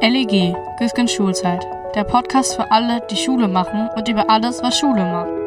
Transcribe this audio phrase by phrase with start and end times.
[0.00, 1.64] LEG, Güsken Schulzeit.
[1.94, 5.41] Der Podcast für alle, die Schule machen und über alles, was Schule macht.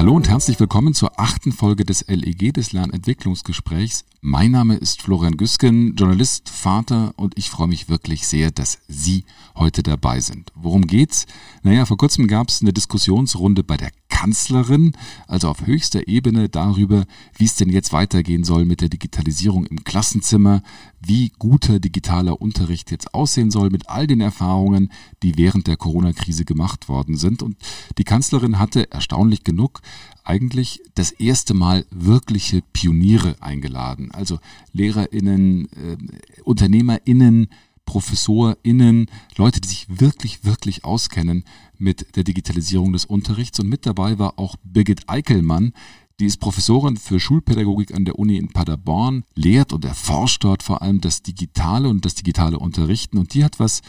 [0.00, 4.06] Hallo und herzlich willkommen zur achten Folge des LEG des Lernentwicklungsgesprächs.
[4.22, 9.24] Mein Name ist Florian Güsken, Journalist, Vater und ich freue mich wirklich sehr, dass Sie
[9.54, 10.52] heute dabei sind.
[10.54, 11.26] Worum geht's?
[11.62, 14.92] Naja, vor kurzem gab es eine Diskussionsrunde bei der Kanzlerin,
[15.28, 17.04] also auf höchster Ebene darüber,
[17.36, 20.62] wie es denn jetzt weitergehen soll mit der Digitalisierung im Klassenzimmer,
[21.00, 24.92] wie guter digitaler Unterricht jetzt aussehen soll mit all den Erfahrungen,
[25.22, 27.42] die während der Corona-Krise gemacht worden sind.
[27.42, 27.56] Und
[27.98, 29.80] die Kanzlerin hatte erstaunlich genug
[30.24, 34.38] eigentlich das erste Mal wirkliche Pioniere eingeladen, also
[34.72, 35.96] Lehrerinnen, äh,
[36.44, 37.48] Unternehmerinnen,
[37.86, 41.44] ProfessorInnen, Leute, die sich wirklich, wirklich auskennen
[41.76, 43.58] mit der Digitalisierung des Unterrichts.
[43.58, 45.72] Und mit dabei war auch Birgit Eickelmann,
[46.20, 50.82] die ist Professorin für Schulpädagogik an der Uni in Paderborn, lehrt und erforscht dort vor
[50.82, 53.18] allem das Digitale und das digitale Unterrichten.
[53.18, 53.80] Und die hat was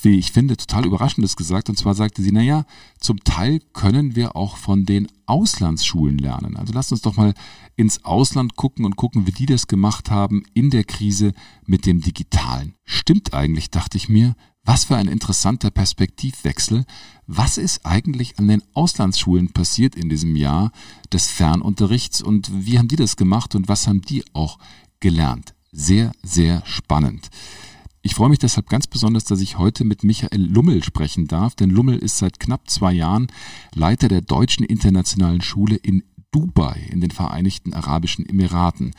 [0.00, 1.68] wie ich finde, total Überraschendes gesagt.
[1.68, 2.64] Und zwar sagte sie, naja,
[2.98, 6.56] zum Teil können wir auch von den Auslandsschulen lernen.
[6.56, 7.34] Also lasst uns doch mal
[7.76, 11.32] ins Ausland gucken und gucken, wie die das gemacht haben in der Krise
[11.66, 12.74] mit dem Digitalen.
[12.84, 16.84] Stimmt eigentlich, dachte ich mir, was für ein interessanter Perspektivwechsel.
[17.34, 20.70] Was ist eigentlich an den Auslandsschulen passiert in diesem Jahr
[21.10, 24.58] des Fernunterrichts und wie haben die das gemacht und was haben die auch
[25.00, 25.54] gelernt?
[25.70, 27.30] Sehr, sehr spannend.
[28.02, 31.70] Ich freue mich deshalb ganz besonders, dass ich heute mit Michael Lummel sprechen darf, denn
[31.70, 33.28] Lummel ist seit knapp zwei Jahren
[33.74, 38.90] Leiter der Deutschen Internationalen Schule in Dubai in den Vereinigten Arabischen Emiraten.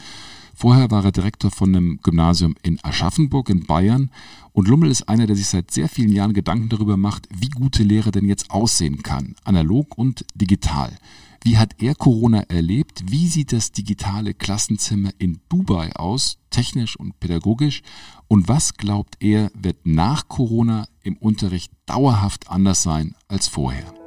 [0.53, 4.11] Vorher war er Direktor von einem Gymnasium in Aschaffenburg in Bayern
[4.51, 7.83] und Lummel ist einer, der sich seit sehr vielen Jahren Gedanken darüber macht, wie gute
[7.83, 10.95] Lehre denn jetzt aussehen kann, analog und digital.
[11.43, 13.03] Wie hat er Corona erlebt?
[13.11, 17.81] Wie sieht das digitale Klassenzimmer in Dubai aus, technisch und pädagogisch?
[18.29, 24.02] Und was glaubt er, wird nach Corona im Unterricht dauerhaft anders sein als vorher?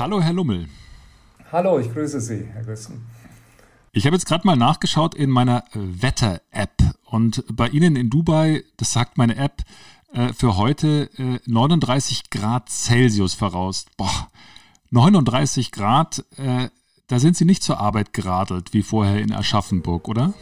[0.00, 0.66] Hallo, Herr Lummel.
[1.52, 3.04] Hallo, ich grüße Sie, Herr Güssen.
[3.92, 6.72] Ich habe jetzt gerade mal nachgeschaut in meiner Wetter-App
[7.04, 9.60] und bei Ihnen in Dubai, das sagt meine App,
[10.14, 13.84] äh, für heute äh, 39 Grad Celsius voraus.
[13.98, 14.30] Boah,
[14.88, 16.70] 39 Grad, äh,
[17.08, 20.32] da sind Sie nicht zur Arbeit geradelt wie vorher in Aschaffenburg, oder?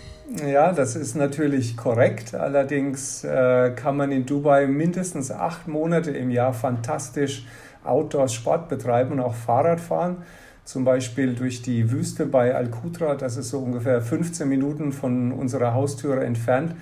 [0.47, 2.33] Ja, das ist natürlich korrekt.
[2.33, 7.45] Allerdings äh, kann man in Dubai mindestens acht Monate im Jahr fantastisch
[7.89, 10.19] Outdoor-Sport betreiben und auch Fahrrad fahren.
[10.65, 15.73] Zum Beispiel durch die Wüste bei Al-Qutra, das ist so ungefähr 15 Minuten von unserer
[15.73, 16.75] Haustüre entfernt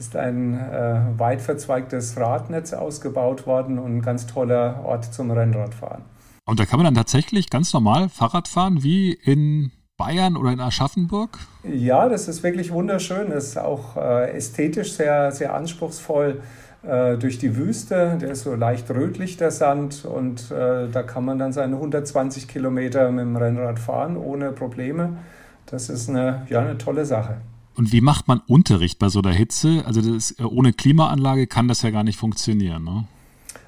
[0.00, 6.02] ist ein äh, weit verzweigtes Radnetz ausgebaut worden und ein ganz toller Ort zum Rennradfahren.
[6.46, 10.60] Und da kann man dann tatsächlich ganz normal Fahrrad fahren wie in Bayern oder in
[10.60, 11.38] Aschaffenburg?
[11.62, 13.30] Ja, das ist wirklich wunderschön.
[13.30, 16.40] Es ist auch äh, ästhetisch sehr, sehr anspruchsvoll
[16.82, 18.18] äh, durch die Wüste.
[18.20, 20.04] Der ist so leicht rötlich, der Sand.
[20.04, 25.18] Und äh, da kann man dann seine 120 Kilometer mit dem Rennrad fahren, ohne Probleme.
[25.66, 27.36] Das ist eine, ja, eine tolle Sache.
[27.76, 29.84] Und wie macht man Unterricht bei so einer Hitze?
[29.86, 32.84] Also das, äh, ohne Klimaanlage kann das ja gar nicht funktionieren.
[32.84, 33.04] Ne?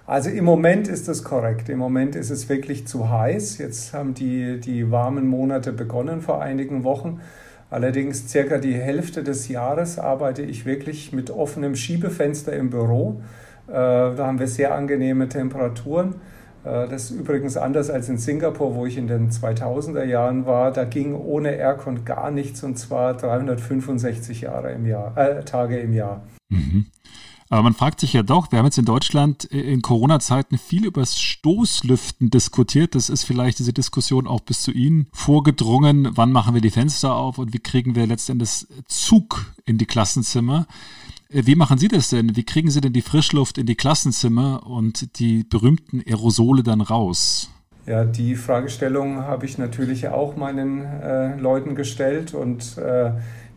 [0.07, 1.69] Also im Moment ist das korrekt.
[1.69, 3.59] Im Moment ist es wirklich zu heiß.
[3.59, 7.21] Jetzt haben die, die warmen Monate begonnen vor einigen Wochen.
[7.73, 13.23] Allerdings circa die Hälfte des Jahres arbeite ich wirklich mit offenem Schiebefenster im Büro.
[13.67, 16.17] Äh, da haben wir sehr angenehme Temperaturen.
[16.65, 20.71] Äh, das ist übrigens anders als in Singapur, wo ich in den 2000er Jahren war.
[20.71, 25.95] Da ging ohne Aircon gar nichts und zwar 365 Jahre im Jahr, äh, Tage im
[25.95, 26.25] Jahr.
[26.51, 26.85] Mhm.
[27.53, 31.03] Aber man fragt sich ja doch, wir haben jetzt in Deutschland in Corona-Zeiten viel über
[31.03, 32.95] das Stoßlüften diskutiert.
[32.95, 36.09] Das ist vielleicht diese Diskussion auch bis zu Ihnen vorgedrungen.
[36.13, 40.67] Wann machen wir die Fenster auf und wie kriegen wir letztendlich Zug in die Klassenzimmer?
[41.29, 42.37] Äh, wie machen Sie das denn?
[42.37, 47.51] Wie kriegen Sie denn die Frischluft in die Klassenzimmer und die berühmten Aerosole dann raus?
[47.85, 53.13] Ja, die Fragestellung habe ich natürlich auch meinen äh, Leuten gestellt und äh,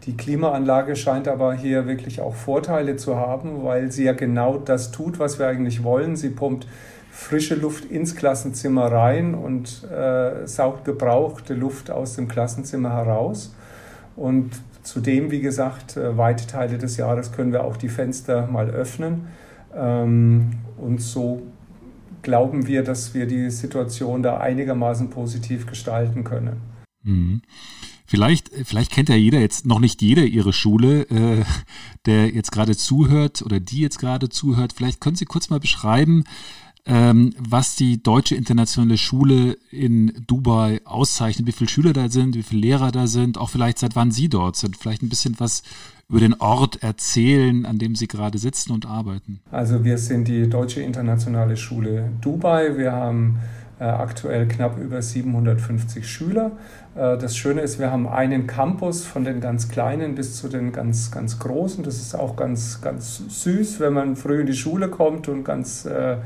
[0.06, 4.92] die Klimaanlage scheint aber hier wirklich auch Vorteile zu haben, weil sie ja genau das
[4.92, 6.16] tut, was wir eigentlich wollen.
[6.16, 6.68] Sie pumpt
[7.12, 13.56] frische Luft ins Klassenzimmer rein und äh, saugt gebrauchte Luft aus dem Klassenzimmer heraus.
[14.16, 14.52] Und
[14.86, 19.28] Zudem, wie gesagt, äh, weite Teile des Jahres können wir auch die Fenster mal öffnen.
[19.76, 21.42] Ähm, und so
[22.22, 26.62] glauben wir, dass wir die Situation da einigermaßen positiv gestalten können.
[27.04, 27.42] Mhm.
[28.06, 31.44] Vielleicht, vielleicht kennt ja jeder jetzt noch nicht jeder ihre Schule, äh,
[32.06, 34.74] der jetzt gerade zuhört oder die jetzt gerade zuhört.
[34.74, 36.24] Vielleicht können Sie kurz mal beschreiben,
[36.86, 42.44] ähm, was die Deutsche Internationale Schule in Dubai auszeichnet, wie viele Schüler da sind, wie
[42.44, 44.78] viele Lehrer da sind, auch vielleicht seit wann Sie dort sind.
[44.78, 45.64] Vielleicht ein bisschen was
[46.08, 49.40] über den Ort erzählen, an dem Sie gerade sitzen und arbeiten.
[49.50, 52.78] Also wir sind die Deutsche Internationale Schule Dubai.
[52.78, 53.40] Wir haben
[53.84, 56.52] aktuell knapp über 750 Schüler.
[56.96, 60.72] Äh, das Schöne ist, wir haben einen Campus von den ganz kleinen bis zu den
[60.72, 61.84] ganz, ganz großen.
[61.84, 65.86] Das ist auch ganz, ganz süß, wenn man früh in die Schule kommt und ganz
[65.86, 66.18] äh,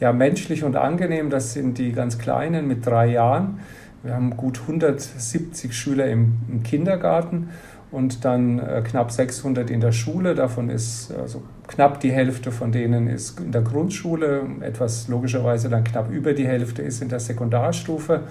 [0.00, 1.30] ja, menschlich und angenehm.
[1.30, 3.60] Das sind die ganz Kleinen mit drei Jahren.
[4.02, 7.48] Wir haben gut 170 Schüler im, im Kindergarten
[7.92, 10.34] und dann äh, knapp 600 in der Schule.
[10.34, 15.84] Davon ist also knapp die Hälfte von denen ist in der Grundschule, etwas logischerweise dann
[15.84, 18.22] knapp über die Hälfte ist in der Sekundarstufe.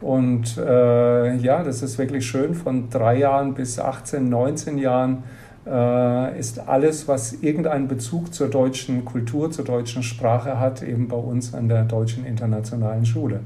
[0.00, 2.54] Und äh, ja, das ist wirklich schön.
[2.54, 5.24] Von drei Jahren bis 18, 19 Jahren
[5.66, 11.16] äh, ist alles, was irgendeinen Bezug zur deutschen Kultur, zur deutschen Sprache hat, eben bei
[11.16, 13.40] uns an der Deutschen Internationalen Schule.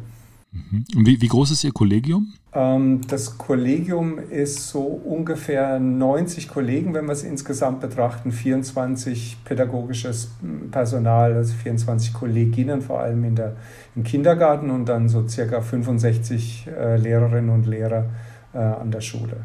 [0.53, 0.85] Mhm.
[0.97, 2.33] Und wie, wie groß ist Ihr Kollegium?
[2.55, 10.31] Ähm, das Kollegium ist so ungefähr 90 Kollegen, wenn wir es insgesamt betrachten, 24 pädagogisches
[10.71, 13.57] Personal, also 24 Kolleginnen vor allem in der,
[13.97, 18.07] im Kindergarten und dann so circa 65 äh, Lehrerinnen und Lehrer
[18.53, 19.37] äh, an der Schule.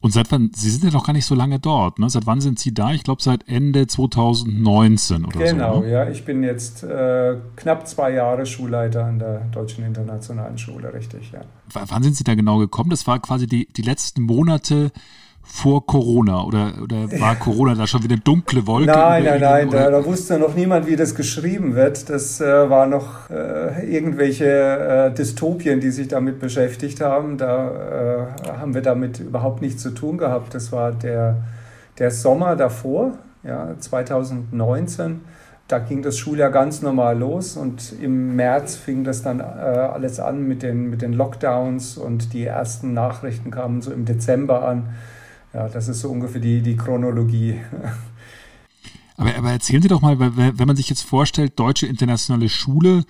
[0.00, 2.08] Und seit wann, Sie sind ja noch gar nicht so lange dort, ne?
[2.08, 2.92] Seit wann sind Sie da?
[2.92, 5.54] Ich glaube seit Ende 2019 oder genau, so.
[5.54, 5.90] Genau, ne?
[5.90, 6.08] ja.
[6.08, 11.40] Ich bin jetzt äh, knapp zwei Jahre Schulleiter an der Deutschen Internationalen Schule, richtig, ja.
[11.40, 12.90] W wann sind Sie da genau gekommen?
[12.90, 14.92] Das war quasi die, die letzten Monate
[15.50, 18.92] vor Corona oder, oder war Corona da schon wieder dunkle Wolke?
[18.92, 22.10] Nein, nein, nein, da, da, wusste noch niemand, wie das geschrieben wird.
[22.10, 27.38] Das äh, war noch äh, irgendwelche äh, Dystopien, die sich damit beschäftigt haben.
[27.38, 30.54] Da äh, haben wir damit überhaupt nichts zu tun gehabt.
[30.54, 31.38] Das war der,
[31.98, 35.22] der Sommer davor, ja, 2019.
[35.66, 40.20] Da ging das Schuljahr ganz normal los und im März fing das dann äh, alles
[40.20, 44.90] an mit den, mit den Lockdowns und die ersten Nachrichten kamen so im Dezember an
[45.58, 47.58] ja, das ist so ungefähr die, die Chronologie.
[49.20, 53.04] Aber, aber erzählen Sie doch mal, wenn man sich jetzt vorstellt, Deutsche Internationale Schule,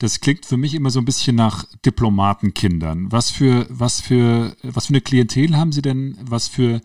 [0.00, 3.12] das klingt für mich immer so ein bisschen nach Diplomatenkindern.
[3.12, 6.18] Was für, was für, was für eine Klientel haben Sie denn?
[6.20, 6.80] Was für,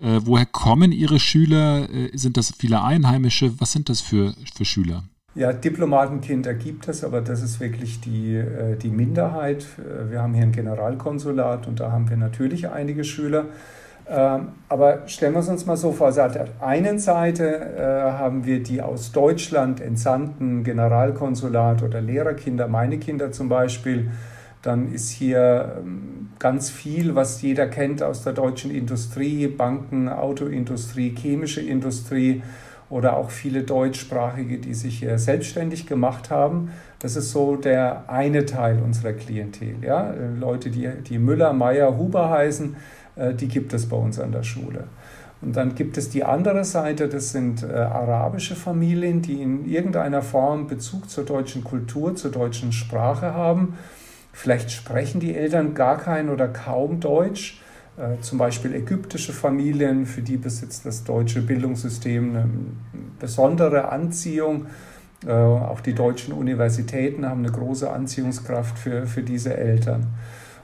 [0.00, 1.90] äh, woher kommen Ihre Schüler?
[1.90, 3.60] Äh, sind das viele Einheimische?
[3.60, 5.02] Was sind das für, für Schüler?
[5.34, 9.66] Ja, Diplomatenkinder gibt es, aber das ist wirklich die, äh, die Minderheit.
[9.78, 13.46] Äh, wir haben hier ein Generalkonsulat und da haben wir natürlich einige Schüler.
[14.08, 17.44] Ähm, aber stellen wir es uns mal so vor, also auf der einen Seite
[17.76, 24.10] äh, haben wir die aus Deutschland entsandten Generalkonsulat oder Lehrerkinder, meine Kinder zum Beispiel.
[24.62, 31.14] Dann ist hier ähm, ganz viel, was jeder kennt aus der deutschen Industrie, Banken, Autoindustrie,
[31.16, 32.42] chemische Industrie
[32.88, 36.70] oder auch viele Deutschsprachige, die sich hier selbstständig gemacht haben.
[37.00, 39.76] Das ist so der eine Teil unserer Klientel.
[39.82, 40.14] Ja?
[40.38, 44.42] Leute, die, die Müller, Meyer, Huber heißen, äh, die gibt es bei uns an der
[44.42, 44.84] Schule.
[45.42, 50.22] Und dann gibt es die andere Seite, das sind äh, arabische Familien, die in irgendeiner
[50.22, 53.74] Form Bezug zur deutschen Kultur, zur deutschen Sprache haben.
[54.32, 57.60] Vielleicht sprechen die Eltern gar kein oder kaum Deutsch.
[57.98, 62.48] Äh, zum Beispiel ägyptische Familien, für die besitzt das deutsche Bildungssystem eine
[63.18, 64.66] besondere Anziehung.
[65.26, 70.06] Äh, auch die deutschen Universitäten haben eine große Anziehungskraft für, für diese Eltern.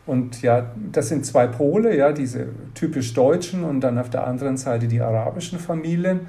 [0.04, 4.56] Und ja, das sind zwei Pole, ja, diese typisch deutschen und dann auf der anderen
[4.56, 6.21] Seite die arabischen Familien.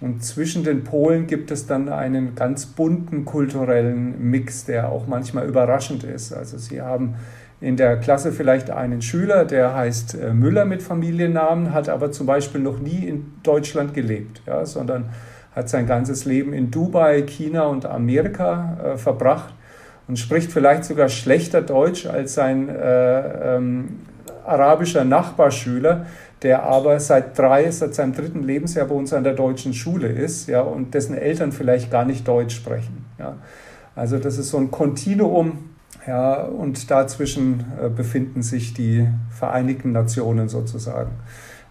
[0.00, 5.46] Und zwischen den Polen gibt es dann einen ganz bunten kulturellen Mix, der auch manchmal
[5.46, 6.32] überraschend ist.
[6.32, 7.14] Also Sie haben
[7.60, 12.26] in der Klasse vielleicht einen Schüler, der heißt äh, Müller mit Familiennamen, hat aber zum
[12.26, 15.10] Beispiel noch nie in Deutschland gelebt, ja, sondern
[15.54, 19.54] hat sein ganzes Leben in Dubai, China und Amerika äh, verbracht
[20.06, 24.00] und spricht vielleicht sogar schlechter Deutsch als sein äh, ähm,
[24.44, 26.06] arabischer Nachbarschüler,
[26.42, 30.48] der aber seit drei, seit seinem dritten Lebensjahr bei uns an der deutschen Schule ist,
[30.48, 33.06] ja, und dessen Eltern vielleicht gar nicht Deutsch sprechen.
[33.18, 33.36] Ja.
[33.96, 35.70] Also das ist so ein Kontinuum,
[36.06, 41.12] ja, und dazwischen äh, befinden sich die Vereinigten Nationen sozusagen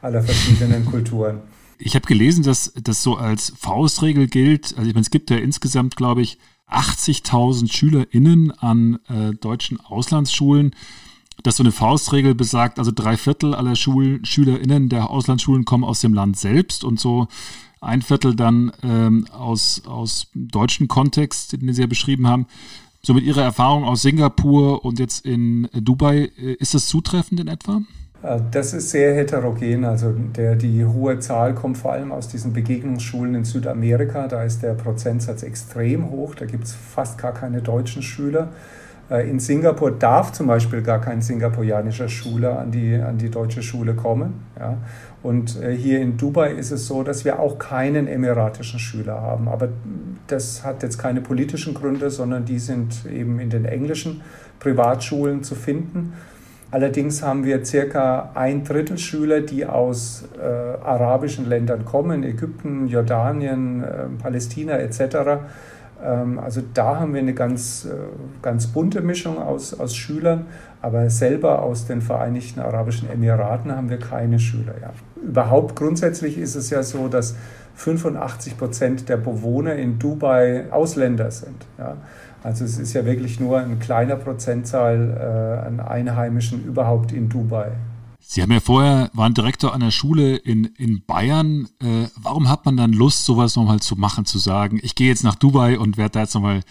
[0.01, 1.41] aller verschiedenen Kulturen.
[1.77, 4.73] Ich habe gelesen, dass das so als Faustregel gilt.
[4.77, 6.39] Also ich meine, es gibt ja insgesamt, glaube ich,
[6.73, 10.75] 80.000 SchülerInnen an äh, deutschen Auslandsschulen,
[11.43, 16.01] dass so eine Faustregel besagt, also drei Viertel aller Schul SchülerInnen der Auslandsschulen kommen aus
[16.01, 17.27] dem Land selbst und so
[17.81, 22.47] ein Viertel dann ähm, aus, aus deutschen Kontext, den Sie ja beschrieben haben.
[23.01, 27.47] So mit Ihrer Erfahrung aus Singapur und jetzt in Dubai, äh, ist das zutreffend in
[27.47, 27.81] etwa?
[28.23, 29.85] Äh, das ist sehr heterogen.
[29.85, 34.27] Also der, die hohe Zahl kommt vor allem aus diesen Begegnungsschulen in Südamerika.
[34.27, 36.35] Da ist der Prozentsatz extrem hoch.
[36.35, 38.49] Da gibt es fast gar keine deutschen Schüler.
[39.09, 43.61] Äh, in Singapur darf zum Beispiel gar kein singapurianischer Schüler an die, an die deutsche
[43.61, 44.45] Schule kommen.
[44.57, 44.77] Ja.
[45.21, 49.47] Und äh, hier in Dubai ist es so, dass wir auch keinen emiratischen Schüler haben.
[49.47, 49.69] Aber
[50.27, 54.21] das hat jetzt keine politischen Gründe, sondern die sind eben in den englischen
[54.59, 56.13] Privatschulen zu finden.
[56.73, 63.83] Allerdings haben wir circa ein Drittel Schüler, die aus äh, arabischen Ländern kommen, Ägypten, Jordanien,
[63.83, 65.43] äh, Palästina etc.
[66.03, 67.93] Ähm, also da haben wir eine ganz, äh,
[68.41, 70.47] ganz bunte Mischung aus, aus Schülern,
[70.81, 74.73] aber selber aus den Vereinigten Arabischen Emiraten haben wir keine Schüler.
[74.81, 74.93] Ja.
[75.23, 77.35] Überhaupt grundsätzlich ist es ja so, dass
[77.75, 81.67] 85 Prozent der Bewohner in Dubai Ausländer sind.
[81.77, 81.97] Ja.
[82.43, 87.71] Also es ist ja wirklich nur ein kleiner Prozentzahl äh, an Einheimischen überhaupt in Dubai.
[88.19, 91.67] Sie haben ja vorher, waren Direktor an der Schule in, in Bayern.
[91.81, 95.23] Äh, warum hat man dann Lust, sowas nochmal zu machen, zu sagen, ich gehe jetzt
[95.23, 96.61] nach Dubai und werde da jetzt nochmal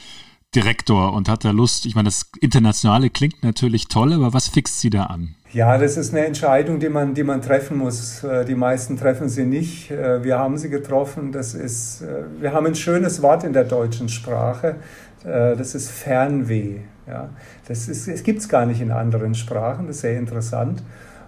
[0.55, 1.87] Direktor und hat da Lust?
[1.87, 5.35] Ich meine, das Internationale klingt natürlich toll, aber was fixt Sie da an?
[5.52, 8.25] Ja, das ist eine Entscheidung, die man, die man treffen muss.
[8.25, 9.91] Äh, die meisten treffen sie nicht.
[9.91, 11.31] Äh, wir haben sie getroffen.
[11.31, 14.76] Das ist, äh, wir haben ein schönes Wort in der deutschen Sprache.
[15.25, 16.81] Das ist Fernweh.
[17.07, 17.31] Ja,
[17.69, 19.87] das es gibt es gar nicht in anderen Sprachen.
[19.87, 20.83] Das ist sehr interessant.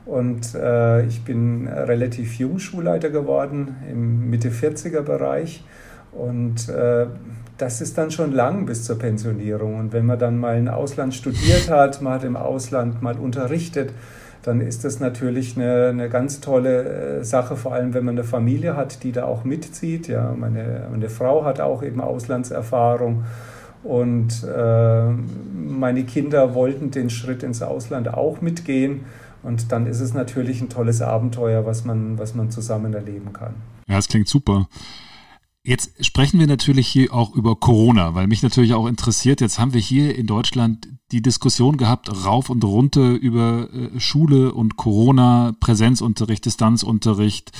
[0.07, 5.65] Und äh, ich bin relativ jung Schulleiter geworden, im Mitte 40er Bereich.
[6.13, 7.07] Und äh,
[7.57, 9.79] das ist dann schon lang bis zur Pensionierung.
[9.79, 13.93] Und wenn man dann mal im Ausland studiert hat, man hat im Ausland mal unterrichtet,
[14.43, 18.25] dann ist das natürlich eine, eine ganz tolle äh, Sache, vor allem wenn man eine
[18.25, 20.07] Familie hat, die da auch mitzieht.
[20.07, 23.25] Ja, meine, meine Frau hat auch eben Auslandserfahrung.
[23.85, 29.05] Und äh, meine Kinder wollten den Schritt ins Ausland auch mitgehen.
[29.43, 33.55] Und dann ist es natürlich ein tolles Abenteuer, was man, was man zusammen erleben kann.
[33.87, 34.69] Ja, das klingt super.
[35.67, 39.41] Jetzt sprechen wir natürlich hier auch über Corona, weil mich natürlich auch interessiert.
[39.41, 44.53] Jetzt haben wir hier in Deutschland die Diskussion gehabt, rauf und runter über äh, Schule
[44.53, 47.53] und Corona, Präsenzunterricht, Distanzunterricht.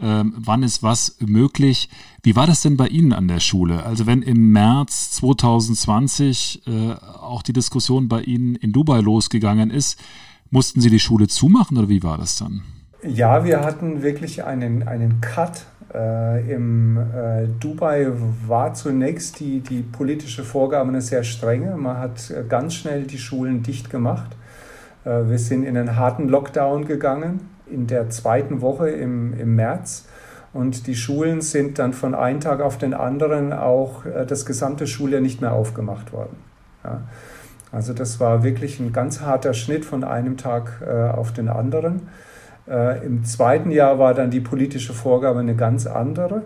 [0.00, 1.88] Ähm, wann ist was möglich?
[2.22, 3.84] Wie war das denn bei Ihnen an der Schule?
[3.84, 10.00] Also wenn im März 2020 äh, auch die Diskussion bei Ihnen in Dubai losgegangen ist,
[10.52, 12.60] Mussten Sie die Schule zumachen oder wie war das dann?
[13.02, 15.64] Ja, wir hatten wirklich einen, einen Cut.
[15.94, 18.08] Äh, Im äh, Dubai
[18.46, 21.74] war zunächst die, die politische Vorgabe eine sehr strenge.
[21.78, 24.36] Man hat äh, ganz schnell die Schulen dicht gemacht.
[25.06, 27.40] Äh, wir sind in einen harten Lockdown gegangen
[27.72, 30.06] in der zweiten Woche im, im März.
[30.52, 34.86] Und die Schulen sind dann von einem Tag auf den anderen auch äh, das gesamte
[34.86, 36.36] Schuljahr nicht mehr aufgemacht worden.
[36.84, 37.02] Ja.
[37.72, 42.08] Also das war wirklich ein ganz harter Schnitt von einem Tag äh, auf den anderen.
[42.68, 46.42] Äh, Im zweiten Jahr war dann die politische Vorgabe eine ganz andere.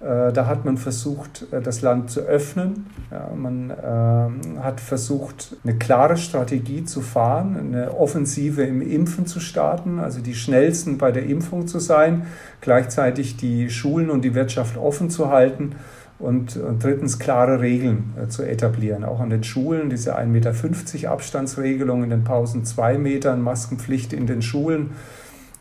[0.00, 2.86] Äh, da hat man versucht, äh, das Land zu öffnen.
[3.10, 9.40] Ja, man ähm, hat versucht, eine klare Strategie zu fahren, eine Offensive im Impfen zu
[9.40, 12.26] starten, also die schnellsten bei der Impfung zu sein,
[12.62, 15.72] gleichzeitig die Schulen und die Wirtschaft offen zu halten
[16.18, 19.04] und, und drittens klare Regeln äh, zu etablieren.
[19.04, 24.26] Auch an den Schulen, diese 1,50 Meter Abstandsregelung, in den Pausen 2 Metern, Maskenpflicht in
[24.26, 24.92] den Schulen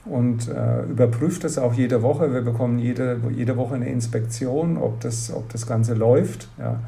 [0.09, 2.33] und äh, überprüft das auch jede Woche.
[2.33, 6.47] Wir bekommen jede, jede Woche eine Inspektion, ob das, ob das Ganze läuft.
[6.57, 6.79] Ja.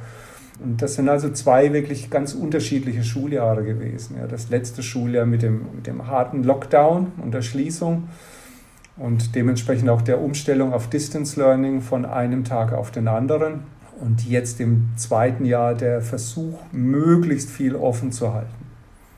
[0.63, 4.17] Und das sind also zwei wirklich ganz unterschiedliche Schuljahre gewesen.
[4.19, 4.27] Ja.
[4.27, 8.09] Das letzte Schuljahr mit dem, mit dem harten Lockdown und der Schließung
[8.97, 13.61] und dementsprechend auch der Umstellung auf Distance Learning von einem Tag auf den anderen.
[13.99, 18.49] Und jetzt im zweiten Jahr der Versuch, möglichst viel offen zu halten.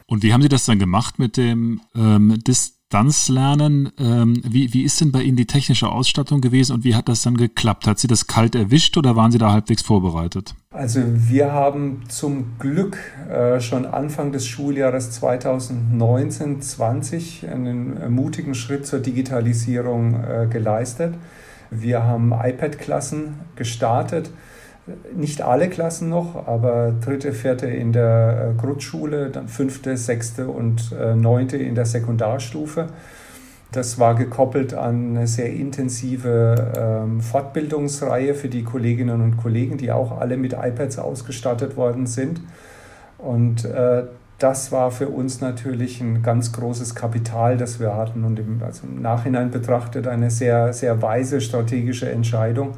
[0.06, 3.92] Und wie haben Sie das dann gemacht mit dem ähm, Dis Distanzlernen.
[3.98, 7.24] Ähm, wie, wie ist denn bei Ihnen die technische Ausstattung gewesen und wie hat das
[7.24, 7.88] dann geklappt?
[7.88, 10.54] Hat Sie das kalt erwischt oder waren Sie da halbwegs vorbereitet?
[10.70, 13.00] Also wir haben zum Glück
[13.32, 21.16] äh, schon Anfang des Schuljahres 2019-20 einen mutigen Schritt zur Digitalisierung äh, geleistet.
[21.72, 24.30] Wir haben iPad-Klassen gestartet
[25.16, 30.92] nicht alle Klassen noch, aber dritte, vierte in der äh, Grundschule, dann fünfte, sechste und
[30.92, 32.88] äh, neunte in der Sekundarstufe.
[33.72, 39.92] Das war gekoppelt an eine sehr intensive ähm, Fortbildungsreihe für die Kolleginnen und Kollegen, die
[39.92, 42.42] auch alle mit iPads ausgestattet worden sind.
[43.18, 44.04] Und äh,
[44.38, 48.86] das war für uns natürlich ein ganz großes Kapital, das wir hatten und im, also
[48.86, 52.74] im Nachhinein betrachtet eine sehr, sehr weise strategische Entscheidung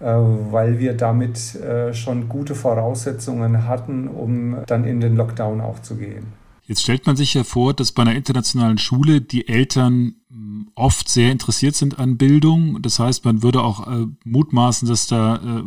[0.00, 5.96] weil wir damit äh, schon gute Voraussetzungen hatten, um dann in den Lockdown auch zu
[5.96, 6.40] gehen.
[6.70, 11.08] Jetzt stellt man sich ja vor, dass bei einer internationalen Schule die Eltern hm, oft
[11.08, 12.80] sehr interessiert sind an Bildung.
[12.80, 15.62] Das heißt, man würde auch äh, mutmaßen, dass da äh,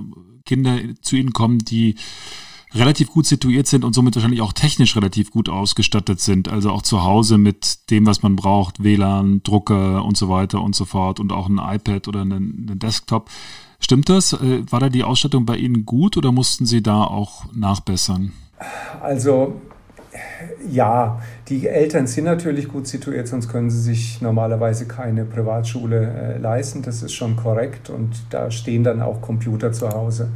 [0.45, 1.95] Kinder zu ihnen kommen, die
[2.73, 6.49] relativ gut situiert sind und somit wahrscheinlich auch technisch relativ gut ausgestattet sind.
[6.49, 10.75] Also auch zu Hause mit dem, was man braucht, WLAN, Drucker und so weiter und
[10.75, 13.29] so fort und auch ein iPad oder einen, einen Desktop.
[13.83, 14.31] Stimmt das?
[14.31, 18.31] Äh, war da die Ausstattung bei Ihnen gut oder mussten Sie da auch nachbessern?
[19.01, 19.59] Also
[20.69, 26.37] ja, die Eltern sind natürlich gut situiert, sonst können sie sich normalerweise keine Privatschule äh,
[26.37, 26.81] leisten.
[26.81, 30.29] Das ist schon korrekt und da stehen dann auch Computer zu Hause.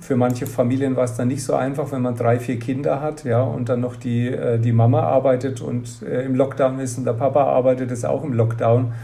[0.00, 3.24] Für manche Familien war es dann nicht so einfach, wenn man drei, vier Kinder hat,
[3.24, 7.04] ja, und dann noch die, äh, die Mama arbeitet und äh, im Lockdown ist und
[7.04, 8.94] der Papa arbeitet, ist auch im Lockdown,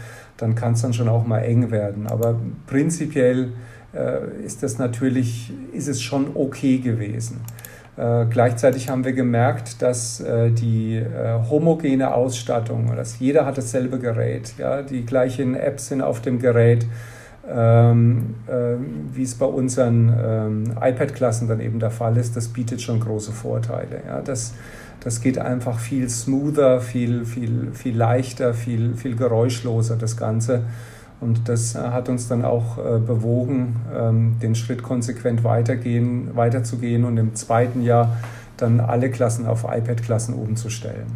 [0.41, 2.07] dann kann es dann schon auch mal eng werden.
[2.07, 3.53] Aber prinzipiell
[3.93, 7.41] äh, ist das natürlich, ist es schon okay gewesen.
[7.97, 13.99] Äh, gleichzeitig haben wir gemerkt, dass äh, die äh, homogene Ausstattung, dass jeder hat dasselbe
[13.99, 16.85] Gerät, ja, die gleichen Apps sind auf dem Gerät,
[17.49, 18.75] ähm, äh,
[19.13, 23.31] wie es bei unseren ähm, iPad-Klassen dann eben der Fall ist, das bietet schon große
[23.31, 24.01] Vorteile.
[24.07, 24.21] Ja.
[24.21, 24.53] Das,
[25.01, 30.63] das geht einfach viel smoother, viel, viel, viel leichter, viel, viel geräuschloser, das Ganze.
[31.19, 37.03] Und das äh, hat uns dann auch äh, bewogen, ähm, den Schritt konsequent weitergehen, weiterzugehen
[37.03, 38.17] und im zweiten Jahr
[38.57, 41.07] dann alle Klassen auf iPad-Klassen umzustellen.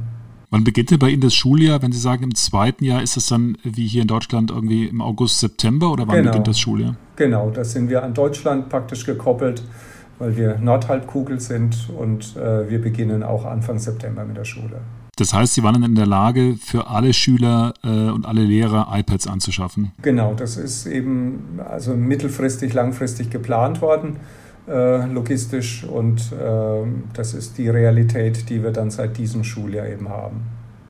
[0.49, 1.81] Wann beginnt denn bei Ihnen das Schuljahr?
[1.81, 5.01] Wenn Sie sagen, im zweiten Jahr ist es dann wie hier in Deutschland irgendwie im
[5.01, 6.31] August, September oder wann genau.
[6.31, 6.95] beginnt das Schuljahr?
[7.15, 9.63] Genau, da sind wir an Deutschland praktisch gekoppelt,
[10.19, 14.81] weil wir Nordhalbkugel sind und äh, wir beginnen auch Anfang September mit der Schule.
[15.17, 18.89] Das heißt, Sie waren dann in der Lage, für alle Schüler äh, und alle Lehrer
[18.91, 19.93] iPads anzuschaffen.
[20.01, 24.17] Genau, das ist eben also mittelfristig, langfristig geplant worden,
[24.67, 25.85] äh, logistisch.
[25.85, 30.41] Und äh, das ist die Realität, die wir dann seit diesem Schuljahr eben haben.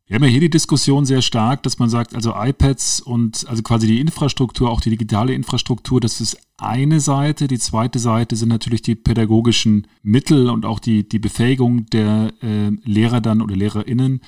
[0.07, 3.63] Wir haben ja hier die Diskussion sehr stark, dass man sagt, also iPads und also
[3.63, 7.47] quasi die Infrastruktur, auch die digitale Infrastruktur, das ist eine Seite.
[7.47, 12.69] Die zweite Seite sind natürlich die pädagogischen Mittel und auch die, die Befähigung der äh,
[12.83, 14.21] Lehrer dann oder LehrerInnen,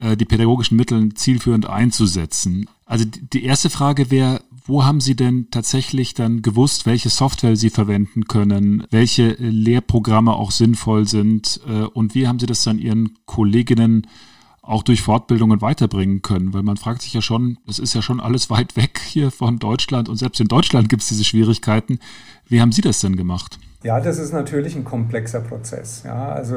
[0.00, 2.68] äh, die pädagogischen Mittel zielführend einzusetzen.
[2.84, 7.70] Also die erste Frage wäre, wo haben Sie denn tatsächlich dann gewusst, welche Software Sie
[7.70, 13.18] verwenden können, welche Lehrprogramme auch sinnvoll sind äh, und wie haben Sie das dann Ihren
[13.24, 14.06] Kolleginnen
[14.62, 18.20] auch durch Fortbildungen weiterbringen können, weil man fragt sich ja schon, es ist ja schon
[18.20, 21.98] alles weit weg hier von Deutschland und selbst in Deutschland gibt es diese Schwierigkeiten.
[22.46, 23.58] Wie haben Sie das denn gemacht?
[23.82, 26.04] Ja, das ist natürlich ein komplexer Prozess.
[26.04, 26.56] Ja, also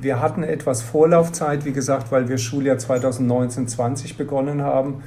[0.00, 5.02] wir hatten etwas Vorlaufzeit, wie gesagt, weil wir Schuljahr 2019-20 begonnen haben.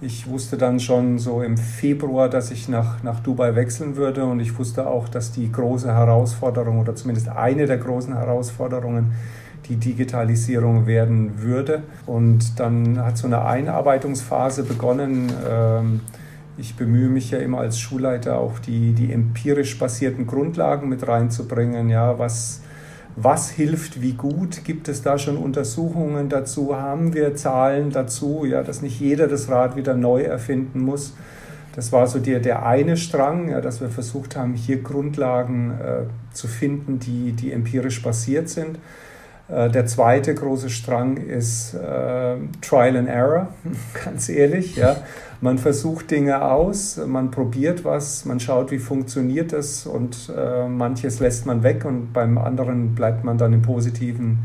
[0.00, 4.40] Ich wusste dann schon so im Februar, dass ich nach, nach Dubai wechseln würde und
[4.40, 9.12] ich wusste auch, dass die große Herausforderung oder zumindest eine der großen Herausforderungen
[9.68, 11.82] die Digitalisierung werden würde.
[12.06, 15.32] Und dann hat so eine Einarbeitungsphase begonnen.
[15.48, 16.00] Ähm,
[16.56, 21.88] ich bemühe mich ja immer als Schulleiter auch die, die empirisch basierten Grundlagen mit reinzubringen.
[21.88, 22.60] Ja, was,
[23.16, 24.64] was hilft wie gut?
[24.64, 26.76] Gibt es da schon Untersuchungen dazu?
[26.76, 28.44] Haben wir Zahlen dazu?
[28.44, 31.14] Ja, dass nicht jeder das Rad wieder neu erfinden muss.
[31.74, 36.02] Das war so der, der eine Strang, ja, dass wir versucht haben, hier Grundlagen äh,
[36.32, 38.78] zu finden, die, die empirisch basiert sind.
[39.48, 43.48] Äh, der zweite große Strang ist äh, Trial and Error,
[44.04, 44.76] ganz ehrlich.
[44.76, 44.96] Ja.
[45.40, 51.20] Man versucht Dinge aus, man probiert was, man schaut, wie funktioniert das und äh, manches
[51.20, 54.38] lässt man weg und beim anderen bleibt man dann im positiven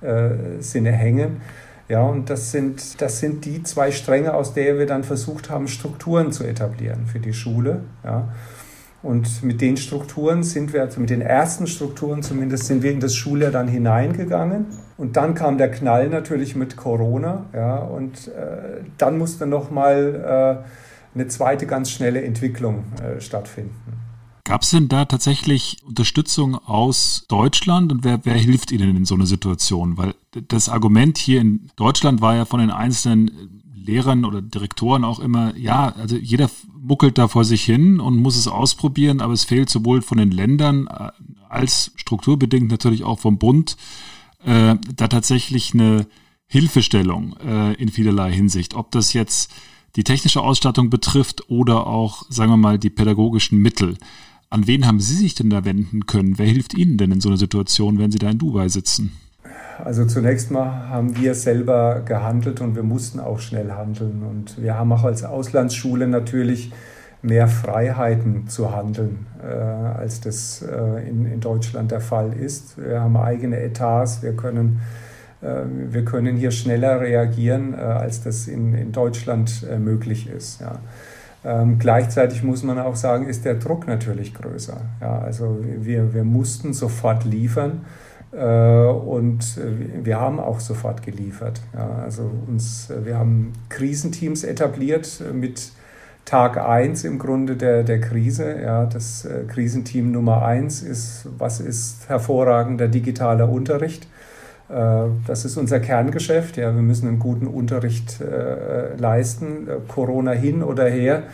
[0.00, 1.40] äh, Sinne hängen.
[1.88, 5.68] Ja, und das sind, das sind die zwei Stränge, aus der wir dann versucht haben,
[5.68, 7.80] Strukturen zu etablieren für die Schule.
[8.04, 8.28] Ja.
[9.04, 13.00] Und mit den Strukturen sind wir, also mit den ersten Strukturen zumindest, sind wir in
[13.00, 14.64] das Schuljahr dann hineingegangen.
[14.96, 17.44] Und dann kam der Knall natürlich mit Corona.
[17.52, 23.74] Ja, und äh, dann musste nochmal äh, eine zweite ganz schnelle Entwicklung äh, stattfinden.
[24.44, 29.16] Gab es denn da tatsächlich Unterstützung aus Deutschland und wer, wer hilft Ihnen in so
[29.16, 29.98] einer Situation?
[29.98, 30.14] Weil
[30.48, 35.56] das Argument hier in Deutschland war ja von den einzelnen Lehrern oder Direktoren auch immer,
[35.56, 39.70] ja, also jeder muckelt da vor sich hin und muss es ausprobieren, aber es fehlt
[39.70, 41.10] sowohl von den Ländern äh,
[41.48, 43.76] als strukturbedingt natürlich auch vom Bund
[44.44, 46.06] äh, da tatsächlich eine
[46.46, 48.74] Hilfestellung äh, in vielerlei Hinsicht.
[48.74, 49.52] Ob das jetzt
[49.96, 53.96] die technische Ausstattung betrifft oder auch, sagen wir mal, die pädagogischen Mittel.
[54.50, 56.38] An wen haben Sie sich denn da wenden können?
[56.38, 59.12] Wer hilft Ihnen denn in so einer Situation, wenn Sie da in Dubai sitzen?
[59.82, 64.22] Also zunächst mal haben wir selber gehandelt und wir mussten auch schnell handeln.
[64.22, 66.72] Und wir haben auch als Auslandsschule natürlich
[67.22, 72.76] mehr Freiheiten zu handeln, äh, als das äh, in, in Deutschland der Fall ist.
[72.76, 74.80] Wir haben eigene Etats, wir können
[75.90, 80.62] wir können hier schneller reagieren, als das in, in Deutschland möglich ist.
[80.62, 80.78] Ja.
[81.44, 84.80] Ähm, gleichzeitig muss man auch sagen, ist der Druck natürlich größer.
[85.02, 88.03] Ja, also wir, wir mussten sofort liefern äh,
[88.34, 89.58] und
[90.02, 91.60] wir haben auch sofort geliefert.
[91.72, 95.70] Also uns, wir haben Krisenteams etabliert mit
[96.24, 98.60] Tag 1 im Grunde der, der Krise.
[98.60, 104.08] Ja, das äh, Krisenteam Nummer 1 ist, was ist hervorragender digitaler Unterricht?
[104.70, 106.56] Äh, das ist unser Kerngeschäft.
[106.56, 111.24] Ja, wir müssen einen guten Unterricht äh, leisten, Corona hin oder her.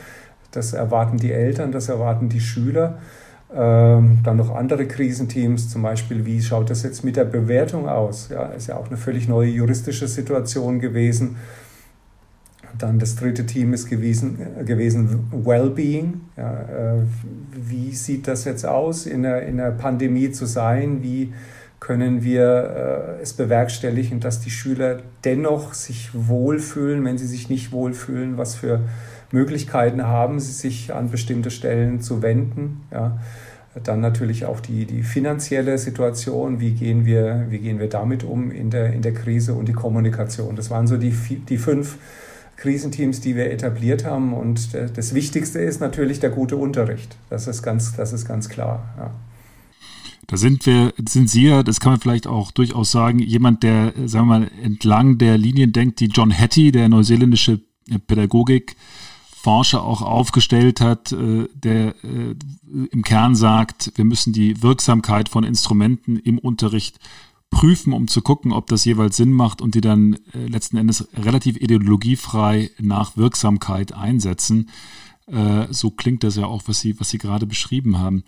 [0.50, 2.98] Das erwarten die Eltern, das erwarten die Schüler.
[3.52, 8.28] Ähm, dann noch andere Krisenteams, zum Beispiel, wie schaut das jetzt mit der Bewertung aus?
[8.28, 11.36] Ja, ist ja auch eine völlig neue juristische Situation gewesen.
[12.78, 16.20] Dann das dritte Team ist gewesen, gewesen Wellbeing.
[16.36, 17.02] Ja, äh,
[17.52, 21.02] wie sieht das jetzt aus, in einer, in einer Pandemie zu sein?
[21.02, 21.32] Wie
[21.80, 27.72] können wir äh, es bewerkstelligen, dass die Schüler dennoch sich wohlfühlen, wenn sie sich nicht
[27.72, 28.80] wohlfühlen, was für
[29.32, 32.82] Möglichkeiten haben sich an bestimmte Stellen zu wenden.
[32.90, 33.18] Ja.
[33.84, 38.50] Dann natürlich auch die, die finanzielle Situation, wie gehen, wir, wie gehen wir damit um
[38.50, 40.56] in der, in der Krise und die Kommunikation.
[40.56, 41.10] Das waren so die,
[41.48, 41.98] die fünf
[42.56, 44.34] Krisenteams, die wir etabliert haben.
[44.34, 47.16] Und das Wichtigste ist natürlich der gute Unterricht.
[47.30, 48.92] Das ist ganz, das ist ganz klar.
[48.98, 49.10] Ja.
[50.26, 53.92] Da sind wir, sind Sie ja, das kann man vielleicht auch durchaus sagen, jemand, der,
[54.06, 57.60] sagen wir mal, entlang der Linien denkt, die John Hattie, der neuseeländische
[59.40, 62.34] Pädagogikforscher auch aufgestellt hat, äh, der äh,
[62.90, 66.98] im Kern sagt, wir müssen die Wirksamkeit von Instrumenten im Unterricht
[67.50, 71.08] prüfen, um zu gucken, ob das jeweils Sinn macht und die dann äh, letzten Endes
[71.14, 74.70] relativ ideologiefrei nach Wirksamkeit einsetzen.
[75.26, 78.24] Äh, so klingt das ja auch, was Sie, was Sie gerade beschrieben haben.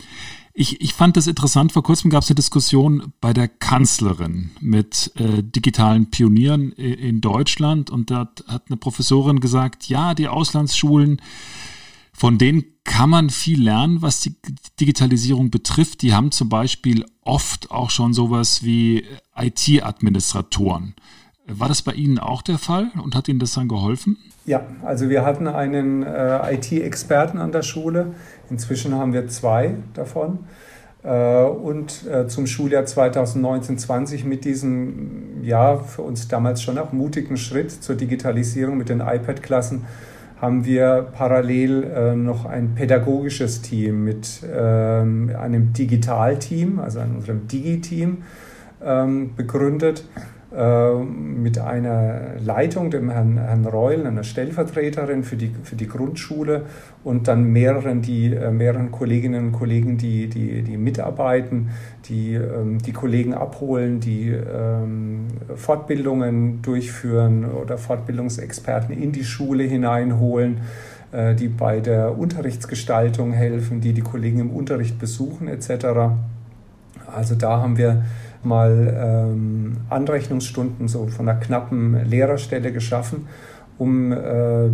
[0.54, 1.72] Ich, ich fand das interessant.
[1.72, 7.90] Vor kurzem gab es eine Diskussion bei der Kanzlerin mit äh, digitalen Pionieren in Deutschland
[7.90, 11.20] und da hat eine Professorin gesagt, ja, die Auslandsschulen,
[12.12, 14.34] von denen kann man viel lernen, was die
[14.78, 16.02] Digitalisierung betrifft.
[16.02, 19.04] Die haben zum Beispiel oft auch schon sowas wie
[19.36, 20.94] IT-Administratoren.
[21.58, 24.18] War das bei Ihnen auch der Fall und hat Ihnen das dann geholfen?
[24.44, 28.14] Ja, also wir hatten einen äh, IT-Experten an der Schule.
[28.50, 30.40] Inzwischen haben wir zwei davon.
[31.04, 37.36] Äh, und äh, zum Schuljahr 2019-20 mit diesem, ja, für uns damals schon auch mutigen
[37.36, 39.82] Schritt zur Digitalisierung mit den iPad-Klassen
[40.42, 48.24] haben wir parallel äh, noch ein pädagogisches Team mit ähm, einem Digitalteam, also unserem Digi-Team,
[48.84, 50.04] ähm, begründet
[50.54, 56.66] mit einer Leitung, dem Herrn, Herrn Reul, einer Stellvertreterin für die, für die Grundschule
[57.04, 61.70] und dann mehreren, die, äh, mehreren Kolleginnen und Kollegen, die, die, die mitarbeiten,
[62.04, 70.60] die ähm, die Kollegen abholen, die ähm, Fortbildungen durchführen oder Fortbildungsexperten in die Schule hineinholen
[71.12, 76.14] äh, die bei der Unterrichtsgestaltung helfen, die die Kollegen im Unterricht besuchen etc.
[77.14, 78.04] Also da haben wir
[78.44, 83.28] mal ähm, Anrechnungsstunden so von einer knappen Lehrerstelle geschaffen,
[83.78, 84.70] um äh,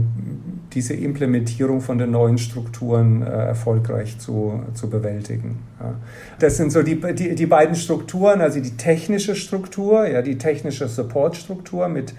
[0.72, 5.58] diese Implementierung von den neuen Strukturen äh, erfolgreich zu, zu bewältigen.
[5.80, 5.94] Ja.
[6.40, 10.88] Das sind so die, die, die beiden Strukturen, also die technische Struktur, ja, die technische
[10.88, 12.14] Supportstruktur mit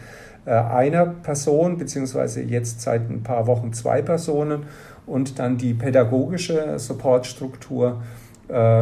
[0.45, 4.63] äh, einer Person, beziehungsweise jetzt seit ein paar Wochen zwei Personen
[5.05, 8.28] und dann die pädagogische Supportstruktur äh,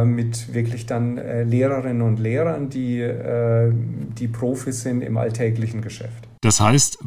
[0.04, 3.70] mit wirklich dann äh, Lehrerinnen und Lehrern, die, äh,
[4.18, 6.28] die Profis sind im alltäglichen Geschäft.
[6.40, 6.98] Das heißt,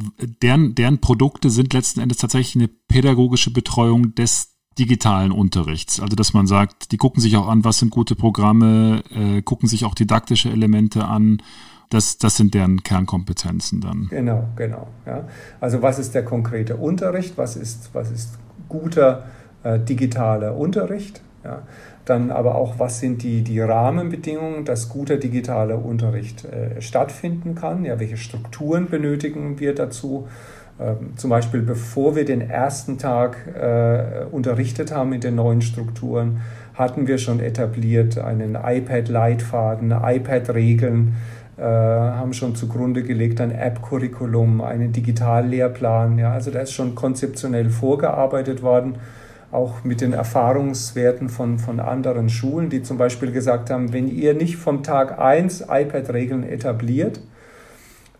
[0.41, 5.99] deren, deren Produkte sind letzten Endes tatsächlich eine pädagogische Betreuung des digitalen Unterrichts.
[5.99, 9.67] Also dass man sagt, die gucken sich auch an, was sind gute Programme, äh, gucken
[9.67, 11.41] sich auch didaktische Elemente an.
[11.89, 14.07] Das, das sind deren Kernkompetenzen dann.
[14.09, 14.87] Genau, genau.
[15.05, 15.27] Ja.
[15.59, 17.37] Also was ist der konkrete Unterricht?
[17.37, 19.25] Was ist, was ist guter
[19.63, 21.21] äh, digitaler Unterricht?
[21.43, 21.63] Ja.
[22.05, 27.85] Dann aber auch, was sind die, die Rahmenbedingungen, dass guter digitaler Unterricht äh, stattfinden kann?
[27.85, 30.27] Ja, welche Strukturen benötigen wir dazu?
[30.79, 36.41] Ähm, zum Beispiel, bevor wir den ersten Tag äh, unterrichtet haben in den neuen Strukturen,
[36.73, 41.15] hatten wir schon etabliert einen iPad-Leitfaden, iPad-Regeln,
[41.57, 46.17] äh, haben schon zugrunde gelegt ein App-Curriculum, einen Digitallehrplan.
[46.17, 48.95] Ja, also da ist schon konzeptionell vorgearbeitet worden
[49.51, 54.33] auch mit den Erfahrungswerten von, von anderen Schulen, die zum Beispiel gesagt haben, wenn ihr
[54.33, 57.21] nicht vom Tag 1 iPad-Regeln etabliert,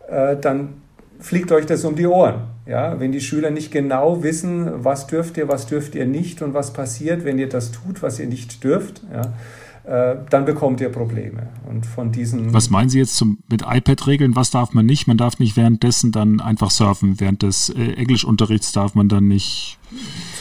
[0.08, 0.74] äh, dann
[1.20, 2.42] fliegt euch das um die Ohren.
[2.66, 3.00] Ja?
[3.00, 6.72] Wenn die Schüler nicht genau wissen, was dürft ihr, was dürft ihr nicht und was
[6.72, 9.32] passiert, wenn ihr das tut, was ihr nicht dürft, ja?
[9.84, 11.48] äh, dann bekommt ihr Probleme.
[11.68, 12.52] Und von diesen.
[12.52, 14.36] Was meinen Sie jetzt zum, mit iPad-Regeln?
[14.36, 15.06] Was darf man nicht?
[15.06, 17.20] Man darf nicht währenddessen dann einfach surfen.
[17.20, 19.78] Während des äh, Englischunterrichts darf man dann nicht.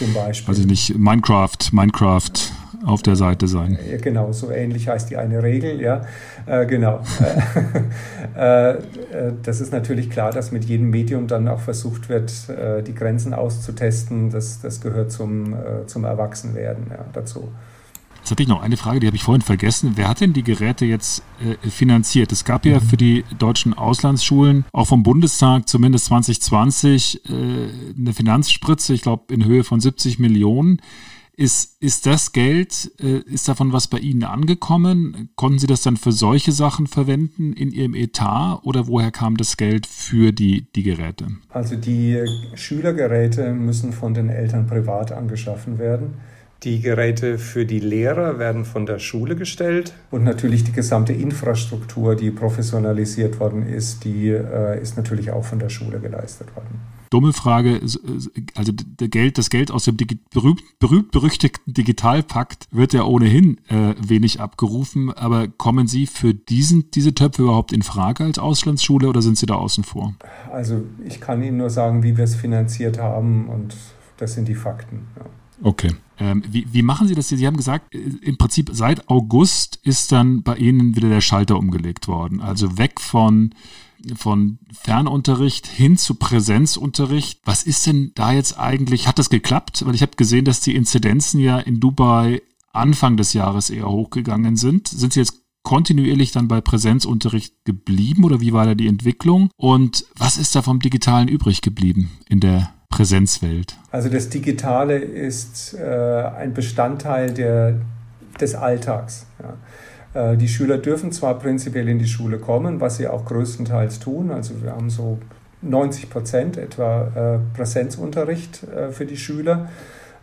[0.01, 0.49] Zum Beispiel.
[0.51, 2.31] Also nicht Minecraft, Minecraft
[2.83, 3.77] auf der Seite sein.
[4.01, 6.01] Genau, so ähnlich heißt die eine Regel, ja.
[6.47, 7.01] Äh, genau.
[8.33, 8.77] Äh, äh,
[9.43, 13.33] das ist natürlich klar, dass mit jedem Medium dann auch versucht wird, äh, die Grenzen
[13.33, 14.29] auszutesten.
[14.29, 17.49] Das, das gehört zum, äh, zum Erwachsenwerden ja, dazu.
[18.21, 19.93] Jetzt hatte ich noch eine Frage, die habe ich vorhin vergessen.
[19.95, 22.31] Wer hat denn die Geräte jetzt äh, finanziert?
[22.31, 27.33] Es gab ja für die deutschen Auslandsschulen auch vom Bundestag zumindest 2020 äh,
[27.97, 30.81] eine Finanzspritze, ich glaube in Höhe von 70 Millionen.
[31.35, 35.29] Ist, ist das Geld, äh, ist davon was bei Ihnen angekommen?
[35.35, 39.57] Konnten Sie das dann für solche Sachen verwenden in Ihrem Etat oder woher kam das
[39.57, 41.29] Geld für die, die Geräte?
[41.49, 46.13] Also die Schülergeräte müssen von den Eltern privat angeschaffen werden.
[46.63, 52.15] Die Geräte für die Lehrer werden von der Schule gestellt und natürlich die gesamte Infrastruktur,
[52.15, 56.79] die professionalisiert worden ist, die äh, ist natürlich auch von der Schule geleistet worden.
[57.09, 57.81] Dumme Frage,
[58.55, 64.39] also Geld, das Geld aus dem berühmt, berühmt berüchtigten Digitalpakt wird ja ohnehin äh, wenig
[64.39, 69.37] abgerufen, aber kommen Sie für diesen, diese Töpfe überhaupt in Frage als Auslandsschule oder sind
[69.37, 70.13] Sie da außen vor?
[70.53, 73.75] Also ich kann Ihnen nur sagen, wie wir es finanziert haben und
[74.17, 75.07] das sind die Fakten.
[75.17, 75.25] Ja.
[75.63, 75.89] Okay.
[76.21, 77.29] Ähm, wie, wie machen Sie das?
[77.29, 81.57] Sie haben gesagt, äh, im Prinzip seit August ist dann bei Ihnen wieder der Schalter
[81.57, 82.41] umgelegt worden.
[82.41, 83.55] Also weg von,
[84.15, 87.41] von Fernunterricht hin zu Präsenzunterricht.
[87.43, 89.07] Was ist denn da jetzt eigentlich?
[89.07, 89.83] Hat das geklappt?
[89.83, 94.57] Weil ich habe gesehen, dass die Inzidenzen ja in Dubai Anfang des Jahres eher hochgegangen
[94.57, 94.89] sind.
[94.89, 99.49] Sind Sie jetzt kontinuierlich dann bei Präsenzunterricht geblieben oder wie war da die Entwicklung?
[99.57, 103.75] Und was ist da vom Digitalen übrig geblieben in der Präsenzwelt?
[103.89, 107.77] Also das Digitale ist äh, ein Bestandteil der,
[108.39, 109.25] des Alltags.
[110.13, 110.33] Ja.
[110.33, 114.29] Äh, die Schüler dürfen zwar prinzipiell in die Schule kommen, was sie auch größtenteils tun.
[114.29, 115.17] Also wir haben so
[115.63, 119.69] 90 Prozent etwa äh, Präsenzunterricht äh, für die Schüler.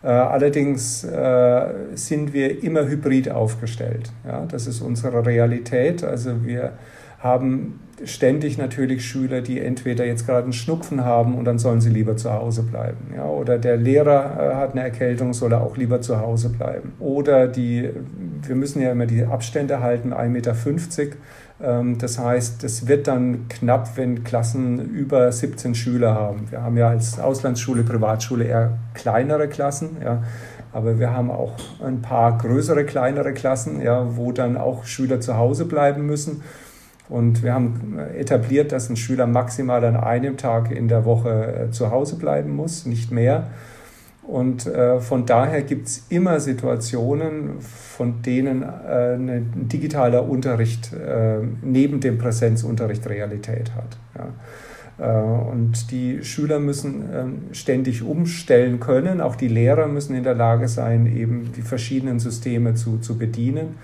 [0.01, 4.12] Allerdings sind wir immer hybrid aufgestellt.
[4.25, 4.47] Ja.
[4.47, 6.05] Das ist unsere Realität.
[6.05, 6.75] Also wir
[7.19, 11.90] haben ständig natürlich Schüler, die entweder jetzt gerade einen Schnupfen haben und dann sollen sie
[11.90, 13.12] lieber zu Hause bleiben.
[13.16, 13.26] Ja?
[13.26, 16.92] Oder der Lehrer äh, hat eine Erkältung, soll er auch lieber zu Hause bleiben.
[16.98, 17.90] Oder die,
[18.42, 20.54] wir müssen ja immer die Abstände halten, 1,50 Meter.
[21.61, 26.50] Ähm, das heißt, es wird dann knapp, wenn Klassen über 17 Schüler haben.
[26.50, 29.96] Wir haben ja als Auslandsschule, Privatschule eher kleinere Klassen.
[30.02, 30.22] Ja?
[30.72, 35.37] Aber wir haben auch ein paar größere, kleinere Klassen, ja, wo dann auch Schüler zu
[35.37, 36.42] Hause bleiben müssen.
[37.09, 41.71] Und wir haben etabliert, dass ein Schüler maximal an einem Tag in der Woche äh,
[41.71, 43.49] zu Hause bleiben muss, nicht mehr.
[44.23, 51.38] Und äh, von daher gibt es immer Situationen, von denen äh, ein digitaler Unterricht äh,
[51.62, 53.97] neben dem Präsenzunterricht Realität hat.
[54.18, 54.29] Ja.
[54.99, 59.23] Äh, und die Schüler müssen ähm, ständig umstellen können.
[59.23, 63.77] Auch die Lehrer müssen in der Lage sein, eben die verschiedenen Systeme zu, zu bedienen.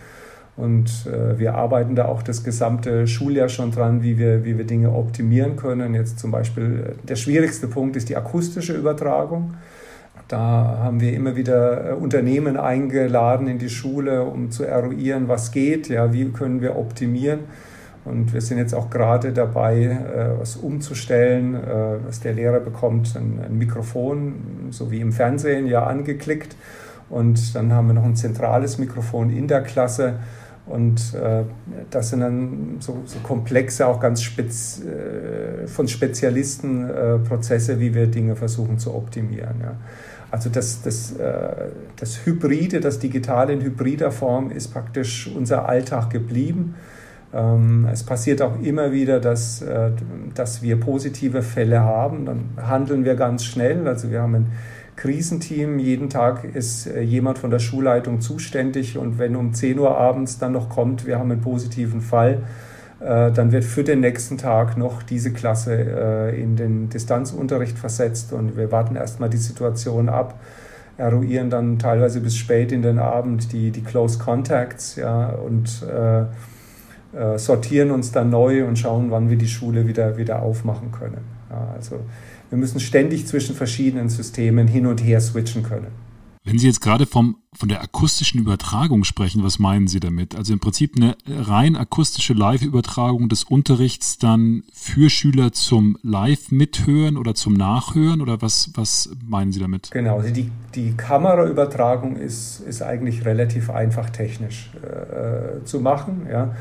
[0.57, 4.64] Und äh, wir arbeiten da auch das gesamte Schuljahr schon dran, wie wir, wie wir
[4.64, 5.95] Dinge optimieren können.
[5.95, 9.55] Jetzt zum Beispiel äh, der schwierigste Punkt ist die akustische Übertragung.
[10.29, 15.51] Da haben wir immer wieder äh, Unternehmen eingeladen in die Schule, um zu eruieren, was
[15.51, 17.40] geht, ja, wie können wir optimieren.
[18.05, 21.59] Und wir sind jetzt auch gerade dabei, äh, was umzustellen.
[22.07, 26.55] Was der Lehrer bekommt, ein Mikrofon, so wie im Fernsehen, ja angeklickt.
[27.09, 30.14] Und dann haben wir noch ein zentrales Mikrofon in der Klasse
[30.66, 31.42] und äh,
[31.90, 37.94] das sind dann so, so komplexe, auch ganz spez, äh, von Spezialisten äh, Prozesse, wie
[37.94, 39.57] wir Dinge versuchen zu optimieren.
[39.62, 39.77] Ja.
[40.31, 46.11] Also das, das, äh, das Hybride, das Digitale in hybrider Form ist praktisch unser Alltag
[46.11, 46.74] geblieben.
[47.35, 49.90] Ähm, es passiert auch immer wieder, dass, äh,
[50.35, 52.24] dass wir positive Fälle haben.
[52.24, 53.87] Dann handeln wir ganz schnell.
[53.87, 54.46] Also wir haben ein
[54.97, 55.79] Krisenteam.
[55.79, 60.39] Jeden Tag ist äh, jemand von der Schulleitung zuständig und wenn um 10 Uhr abends
[60.39, 62.43] dann noch kommt, wir haben einen positiven Fall,
[63.01, 68.33] äh, dann wird für den nächsten Tag noch diese Klasse äh, in den Distanzunterricht versetzt
[68.33, 70.39] und wir warten erstmal die Situation ab,
[70.97, 76.25] eruieren dann teilweise bis spät in den Abend die, die Close Contacts ja, und äh,
[77.37, 81.21] sortieren uns dann neu und schauen, wann wir die Schule wieder, wieder aufmachen können.
[81.49, 82.01] Ja, also
[82.55, 85.88] wir müssen ständig zwischen verschiedenen Systemen hin und her switchen können.
[86.45, 90.37] Wenn Sie jetzt gerade vom, von der akustischen Übertragung sprechen, was meinen Sie damit?
[90.37, 97.35] Also im Prinzip eine rein akustische Live-Übertragung des Unterrichts dann für Schüler zum Live-Mithören oder
[97.35, 99.90] zum Nachhören oder was, was meinen Sie damit?
[99.90, 106.29] Genau, also die, die Kameraübertragung ist, ist eigentlich relativ einfach technisch äh, zu machen.
[106.31, 106.55] Ja.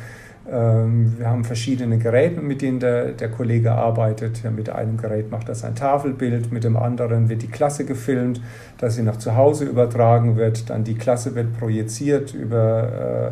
[0.51, 4.41] Ähm, wir haben verschiedene Geräte, mit denen der, der Kollege arbeitet.
[4.55, 8.41] Mit einem Gerät macht er sein Tafelbild, mit dem anderen wird die Klasse gefilmt,
[8.77, 10.69] dass sie nach zu Hause übertragen wird.
[10.69, 13.31] Dann die Klasse wird projiziert über,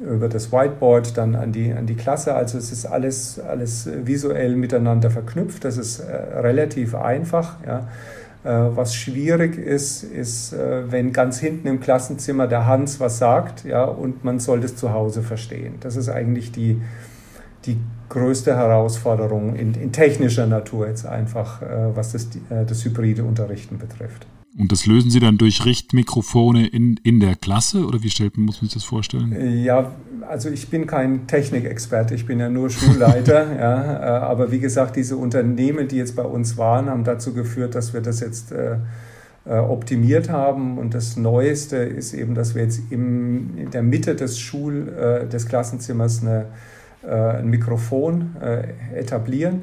[0.00, 2.34] äh, über das Whiteboard dann an die, an die Klasse.
[2.34, 5.64] Also es ist alles, alles visuell miteinander verknüpft.
[5.64, 7.56] Das ist äh, relativ einfach.
[7.66, 7.86] Ja.
[8.42, 13.64] Äh, was schwierig ist, ist, äh, wenn ganz hinten im Klassenzimmer der Hans was sagt,
[13.64, 15.74] ja, und man soll das zu Hause verstehen.
[15.80, 16.80] Das ist eigentlich die,
[17.66, 17.76] die
[18.08, 24.26] größte Herausforderung in, in technischer Natur jetzt einfach, äh, was das, das hybride Unterrichten betrifft.
[24.58, 28.60] Und das lösen Sie dann durch Richtmikrofone in, in der Klasse oder wie stellt, muss
[28.60, 29.62] man sich das vorstellen?
[29.62, 29.92] Ja,
[30.28, 33.56] also ich bin kein Technikexperte, ich bin ja nur Schulleiter.
[33.58, 37.76] ja, äh, aber wie gesagt, diese Unternehmen, die jetzt bei uns waren, haben dazu geführt,
[37.76, 38.78] dass wir das jetzt äh,
[39.46, 40.78] äh optimiert haben.
[40.78, 45.28] Und das Neueste ist eben, dass wir jetzt im, in der Mitte des Schul, äh,
[45.28, 46.46] des Klassenzimmers eine,
[47.04, 49.62] äh, ein Mikrofon äh, etablieren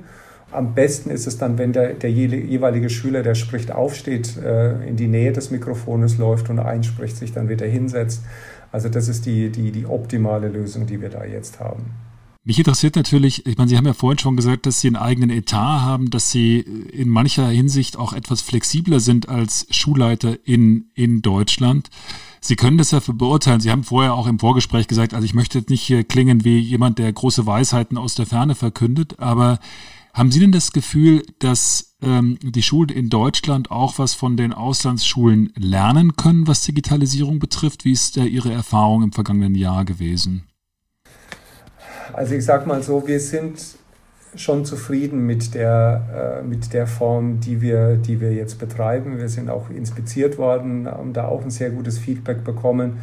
[0.52, 4.96] am besten ist es dann, wenn der, der jeweilige Schüler, der spricht, aufsteht, äh, in
[4.96, 8.24] die Nähe des Mikrofones läuft und einspricht, sich dann wieder hinsetzt.
[8.72, 11.86] Also das ist die, die, die optimale Lösung, die wir da jetzt haben.
[12.48, 15.32] Mich interessiert natürlich, ich meine, Sie haben ja vorhin schon gesagt, dass Sie einen eigenen
[15.32, 21.22] Etat haben, dass Sie in mancher Hinsicht auch etwas flexibler sind als Schulleiter in, in
[21.22, 21.90] Deutschland.
[22.40, 23.60] Sie können das ja für beurteilen.
[23.60, 26.58] Sie haben vorher auch im Vorgespräch gesagt, also ich möchte jetzt nicht hier klingen wie
[26.58, 29.60] jemand, der große Weisheiten aus der Ferne verkündet, aber
[30.18, 34.52] haben Sie denn das Gefühl, dass ähm, die Schulen in Deutschland auch was von den
[34.52, 37.86] Auslandsschulen lernen können, was Digitalisierung betrifft?
[37.86, 40.48] Wie ist da Ihre Erfahrung im vergangenen Jahr gewesen?
[42.14, 43.60] Also ich sage mal so, wir sind
[44.36, 49.20] schon zufrieden mit der, äh, mit der Form, die wir, die wir jetzt betreiben.
[49.20, 52.98] Wir sind auch inspiziert worden, haben da auch ein sehr gutes Feedback bekommen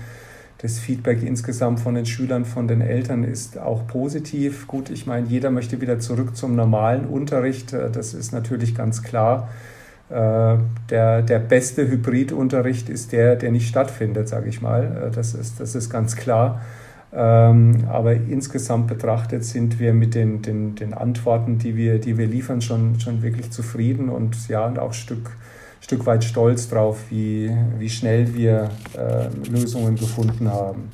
[0.58, 4.66] das Feedback insgesamt von den Schülern, von den Eltern ist auch positiv.
[4.66, 7.72] Gut, ich meine, jeder möchte wieder zurück zum normalen Unterricht.
[7.72, 9.48] Äh, das ist natürlich ganz klar.
[10.10, 10.56] Äh,
[10.90, 15.08] der, der beste Hybridunterricht ist der, der nicht stattfindet, sage ich mal.
[15.08, 16.60] Äh, das ist, das ist ganz klar.
[17.12, 22.26] Ähm, aber insgesamt betrachtet sind wir mit den, den, den Antworten, die wir, die wir
[22.26, 25.30] liefern, schon, schon wirklich zufrieden und ja, und auch ein Stück
[25.84, 30.88] Stück weit stolz drauf, wie, wie schnell wir äh, Lösungen gefunden haben.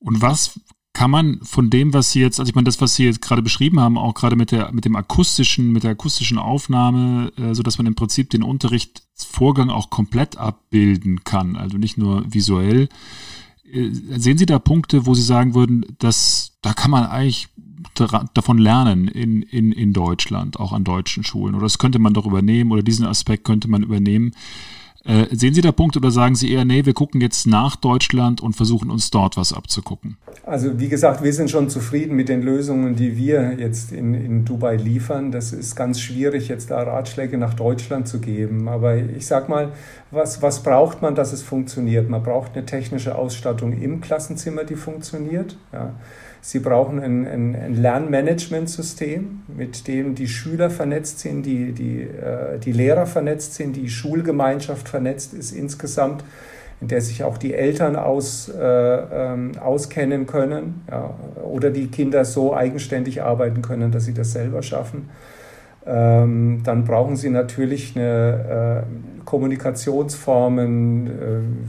[0.00, 0.58] Und was
[0.94, 3.42] kann man von dem, was Sie jetzt, also ich meine, das, was Sie jetzt gerade
[3.42, 7.62] beschrieben haben, auch gerade mit der, mit dem akustischen, mit der akustischen Aufnahme, äh, so
[7.62, 12.88] dass man im Prinzip den Unterrichtsvorgang auch komplett abbilden kann, also nicht nur visuell.
[13.70, 17.48] Äh, sehen Sie da Punkte, wo Sie sagen würden, dass da kann man eigentlich
[17.94, 21.54] davon lernen in, in, in Deutschland, auch an deutschen Schulen?
[21.54, 24.32] Oder das könnte man doch übernehmen oder diesen Aspekt könnte man übernehmen.
[25.04, 28.40] Äh, sehen Sie da Punkte oder sagen Sie eher, nee, wir gucken jetzt nach Deutschland
[28.40, 30.16] und versuchen uns dort was abzugucken?
[30.46, 34.44] Also wie gesagt, wir sind schon zufrieden mit den Lösungen, die wir jetzt in, in
[34.44, 35.32] Dubai liefern.
[35.32, 38.68] Das ist ganz schwierig, jetzt da Ratschläge nach Deutschland zu geben.
[38.68, 39.72] Aber ich sage mal,
[40.12, 42.08] was, was braucht man, dass es funktioniert?
[42.08, 45.56] Man braucht eine technische Ausstattung im Klassenzimmer, die funktioniert.
[45.72, 45.94] Ja.
[46.44, 52.58] Sie brauchen ein, ein, ein Lernmanagementsystem, mit dem die Schüler vernetzt sind, die, die, äh,
[52.58, 56.24] die Lehrer vernetzt sind, die Schulgemeinschaft vernetzt ist insgesamt,
[56.80, 62.24] in der sich auch die Eltern aus, äh, ähm, auskennen können ja, oder die Kinder
[62.24, 65.10] so eigenständig arbeiten können, dass sie das selber schaffen.
[65.86, 71.06] Ähm, dann brauchen sie natürlich eine äh, Kommunikationsformen.
[71.06, 71.10] Äh,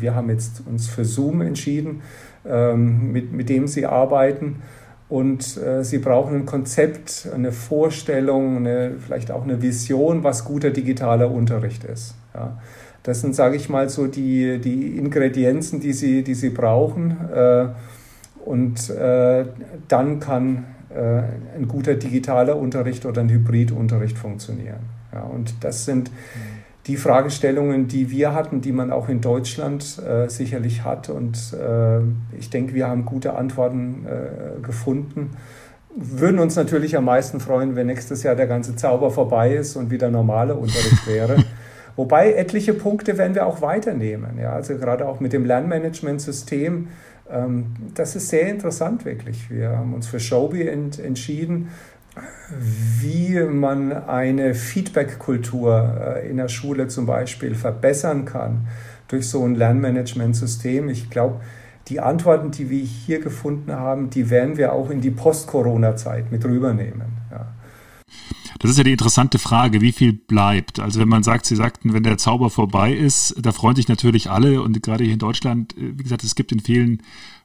[0.01, 2.01] wir haben jetzt uns für Zoom entschieden
[2.45, 4.61] mit, mit dem sie arbeiten.
[5.09, 10.71] Und äh, sie brauchen ein Konzept, eine Vorstellung, eine, vielleicht auch eine Vision, was guter
[10.71, 12.15] digitaler Unterricht ist.
[12.33, 12.57] Ja.
[13.03, 17.17] Das sind, sage ich mal, so die, die Ingredienzen, die sie, die sie brauchen.
[17.31, 17.65] Äh,
[18.45, 19.45] und äh,
[19.87, 24.79] dann kann äh, ein guter digitaler Unterricht oder ein Hybridunterricht funktionieren.
[25.13, 26.09] Ja, und das sind
[26.87, 31.09] die Fragestellungen, die wir hatten, die man auch in Deutschland äh, sicherlich hat.
[31.09, 31.99] Und äh,
[32.37, 35.31] ich denke, wir haben gute Antworten äh, gefunden.
[35.95, 39.91] Würden uns natürlich am meisten freuen, wenn nächstes Jahr der ganze Zauber vorbei ist und
[39.91, 41.37] wieder normale Unterricht wäre.
[41.95, 44.39] Wobei etliche Punkte werden wir auch weiternehmen.
[44.41, 46.87] Ja, also gerade auch mit dem Lernmanagementsystem.
[47.29, 49.49] Ähm, das ist sehr interessant wirklich.
[49.49, 51.69] Wir haben uns für Shobi ent entschieden
[52.99, 58.67] wie man eine Feedback-Kultur äh, in der Schule zum Beispiel verbessern kann,
[59.07, 60.89] durch so ein Lernmanagementsystem.
[60.89, 61.41] Ich glaube,
[61.87, 66.45] die Antworten, die wir hier gefunden haben, die werden wir auch in die Post-Corona-Zeit mit
[66.45, 67.13] rübernehmen.
[67.31, 67.47] Ja.
[68.59, 70.79] Das ist ja die interessante Frage, wie viel bleibt.
[70.79, 74.29] Also wenn man sagt, Sie sagten, wenn der Zauber vorbei ist, da freuen sich natürlich
[74.29, 77.01] alle und gerade hier in Deutschland, äh, wie gesagt, es gibt in vielen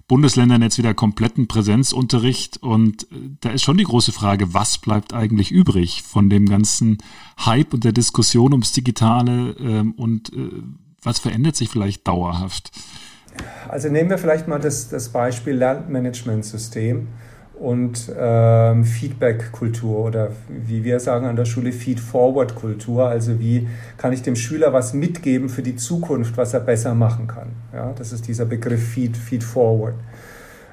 [0.08, 5.12] Bundesländern jetzt wieder kompletten Präsenzunterricht und äh, da ist schon die große Frage, was bleibt
[5.12, 6.98] eigentlich übrig von dem ganzen
[7.44, 10.50] Hype und der Diskussion ums Digitale ähm, und äh,
[11.02, 12.72] was verändert sich vielleicht dauerhaft?
[13.68, 17.06] Also nehmen wir vielleicht mal das, das Beispiel Lernmanagementsystem
[17.60, 23.08] und ähm, Feedback-Kultur oder wie wir sagen an der Schule Feed-Forward-Kultur.
[23.08, 27.26] Also wie kann ich dem Schüler was mitgeben für die Zukunft, was er besser machen
[27.26, 27.48] kann.
[27.72, 29.94] Ja, das ist dieser Begriff Feed, Feed-Forward.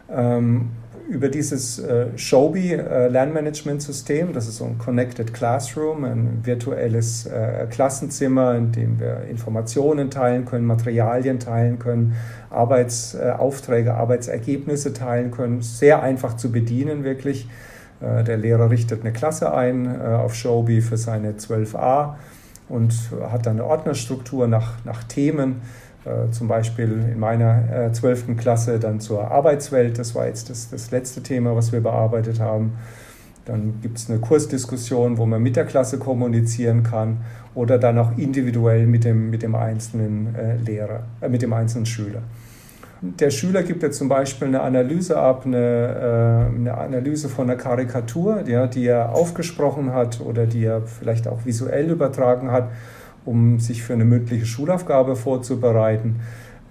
[0.09, 0.69] Ähm,
[1.07, 7.67] über dieses äh, Shobi äh, Lernmanagementsystem, das ist so ein Connected Classroom, ein virtuelles äh,
[7.69, 12.15] Klassenzimmer, in dem wir Informationen teilen können, Materialien teilen können,
[12.49, 15.61] Arbeitsaufträge, Arbeitsergebnisse teilen können.
[15.61, 17.47] Sehr einfach zu bedienen, wirklich.
[18.01, 22.15] Äh, der Lehrer richtet eine Klasse ein äh, auf Shobi für seine 12a
[22.67, 22.93] und
[23.29, 25.84] hat dann eine Ordnerstruktur nach, nach Themen äh,
[26.31, 29.97] zum Beispiel in meiner zwölften äh, Klasse dann zur Arbeitswelt.
[29.97, 32.73] Das war jetzt das, das letzte Thema, was wir bearbeitet haben.
[33.45, 37.17] Dann gibt es eine Kursdiskussion, wo man mit der Klasse kommunizieren kann
[37.53, 41.85] oder dann auch individuell mit dem, mit dem einzelnen äh, Lehrer, äh, mit dem einzelnen
[41.85, 42.23] Schüler.
[43.01, 47.57] Der Schüler gibt jetzt zum Beispiel eine Analyse ab, eine, äh, eine Analyse von einer
[47.57, 52.69] Karikatur, ja, die er aufgesprochen hat oder die er vielleicht auch visuell übertragen hat
[53.25, 56.21] um sich für eine mündliche Schulaufgabe vorzubereiten.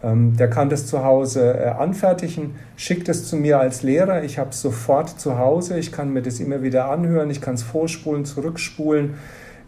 [0.03, 4.23] Ähm, der kann das zu Hause äh, anfertigen, schickt es zu mir als Lehrer.
[4.23, 5.79] Ich habe es sofort zu Hause.
[5.79, 7.31] Ich kann mir das immer wieder anhören.
[7.31, 9.15] Ich kann es vorspulen, zurückspulen.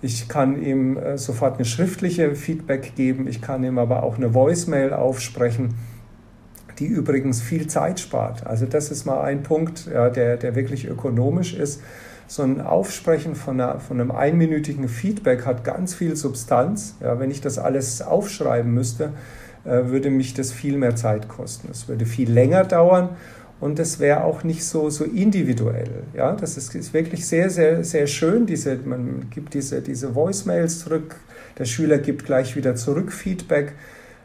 [0.03, 3.27] Ich kann ihm äh, sofort eine schriftliche Feedback geben.
[3.29, 5.75] Ich kann ihm aber auch eine Voicemail aufsprechen,
[6.79, 8.47] die übrigens viel Zeit spart.
[8.47, 11.81] Also das ist mal ein Punkt, ja, der, der wirklich ökonomisch ist
[12.27, 16.97] so ein Aufsprechen von, einer, von einem einminütigen Feedback hat ganz viel Substanz.
[17.01, 19.13] Ja, wenn ich das alles aufschreiben müsste,
[19.65, 21.69] äh, würde mich das viel mehr Zeit kosten.
[21.71, 23.11] Es würde viel länger dauern
[23.61, 26.05] und es wäre auch nicht so, so individuell.
[26.15, 28.47] Ja, das ist, ist, wirklich sehr, sehr, sehr schön.
[28.47, 31.17] Diese, man gibt diese, diese Voicemails zurück,
[31.59, 33.73] der Schüler gibt gleich wieder zurück Feedback.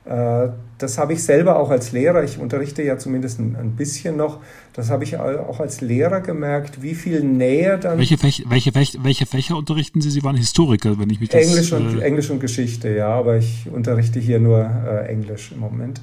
[0.06, 0.50] Äh,
[0.80, 4.40] das habe ich selber auch als Lehrer, ich unterrichte ja zumindest ein bisschen noch,
[4.74, 8.00] das habe ich auch als Lehrer gemerkt, wie viel näher dann.
[8.00, 10.10] Welche, Fächer, welche, Fächer, welche Fächer unterrichten Sie?
[10.10, 11.46] Sie waren Historiker, wenn ich mich das.
[11.46, 15.60] Englisch und, äh, Englisch und Geschichte, ja, aber ich unterrichte hier nur äh, Englisch im
[15.60, 16.02] Moment.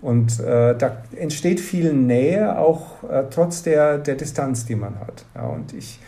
[0.00, 5.26] Und äh, da entsteht viel Nähe, auch äh, trotz der, der Distanz, die man hat.
[5.34, 5.98] Ja, und ich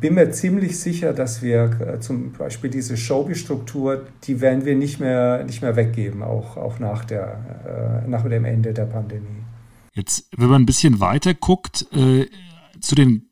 [0.00, 4.98] bin mir ziemlich sicher, dass wir äh, zum Beispiel diese Showbiz-Struktur, die werden wir nicht
[4.98, 9.44] mehr, nicht mehr weggeben, auch, auch nach, der, äh, nach dem Ende der Pandemie.
[9.94, 12.26] Jetzt, wenn man ein bisschen weiter guckt, äh,
[12.80, 13.30] zu den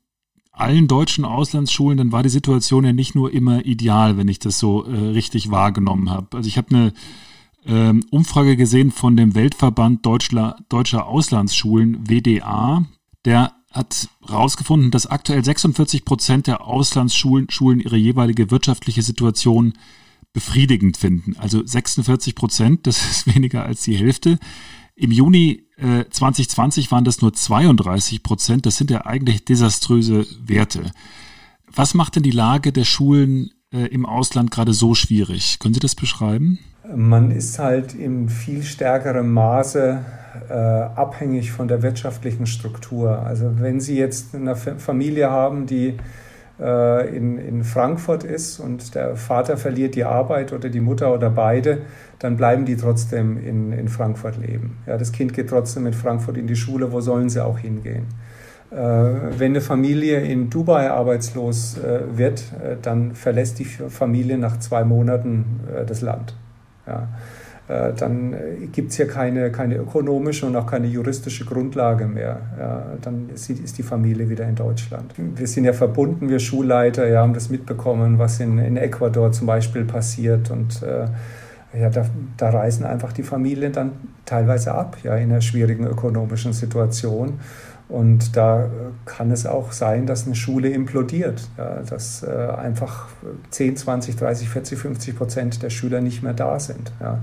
[0.52, 4.58] allen deutschen Auslandsschulen, dann war die Situation ja nicht nur immer ideal, wenn ich das
[4.58, 6.36] so äh, richtig wahrgenommen habe.
[6.36, 6.92] Also ich habe eine
[7.66, 12.84] ähm, Umfrage gesehen von dem Weltverband Deutschler, Deutscher Auslandsschulen, WDA,
[13.24, 19.74] der hat herausgefunden, dass aktuell 46 Prozent der Auslandsschulen Schulen ihre jeweilige wirtschaftliche Situation
[20.32, 21.36] befriedigend finden.
[21.38, 24.38] Also 46 Prozent, das ist weniger als die Hälfte.
[24.94, 28.66] Im Juni äh, 2020 waren das nur 32 Prozent.
[28.66, 30.90] Das sind ja eigentlich desaströse Werte.
[31.72, 35.58] Was macht denn die Lage der Schulen äh, im Ausland gerade so schwierig?
[35.60, 36.58] Können Sie das beschreiben?
[36.94, 40.04] Man ist halt in viel stärkerem Maße
[40.48, 43.22] äh, abhängig von der wirtschaftlichen Struktur.
[43.24, 45.96] Also wenn Sie jetzt eine Familie haben, die
[46.60, 51.30] äh, in, in Frankfurt ist und der Vater verliert die Arbeit oder die Mutter oder
[51.30, 51.82] beide,
[52.18, 54.78] dann bleiben die trotzdem in, in Frankfurt leben.
[54.86, 58.06] Ja, das Kind geht trotzdem in Frankfurt in die Schule, wo sollen sie auch hingehen?
[58.70, 62.42] Äh, wenn eine Familie in Dubai arbeitslos äh, wird,
[62.82, 66.34] dann verlässt die Familie nach zwei Monaten das Land.
[66.86, 67.08] Ja.
[67.68, 72.40] Äh, dann äh, gibt es hier keine, keine ökonomische und auch keine juristische Grundlage mehr.
[73.02, 75.12] Dann ist die, ist die, Familie wieder in Deutschland.
[75.16, 79.46] Wir sind ja verbunden, wir Schulleiter, ja, haben das mitbekommen, was in, in Ecuador zum
[79.46, 81.06] Beispiel passiert und äh,
[81.78, 82.06] ja, da,
[82.36, 83.92] da, reisen einfach die Familien dann
[84.24, 87.40] teilweise ab, ja, in einer schwierigen ökonomischen Situation.
[87.88, 88.68] Und da
[89.06, 93.08] kann es auch sein, dass eine Schule implodiert, ja, dass äh, einfach
[93.50, 96.92] 10, 20, 30, 40, 50 Prozent der Schüler nicht mehr da sind.
[97.00, 97.22] Ja.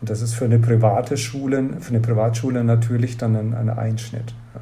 [0.00, 4.34] Und das ist für eine private Schule, für eine Privatschule natürlich dann ein, ein Einschnitt.
[4.54, 4.60] Ja.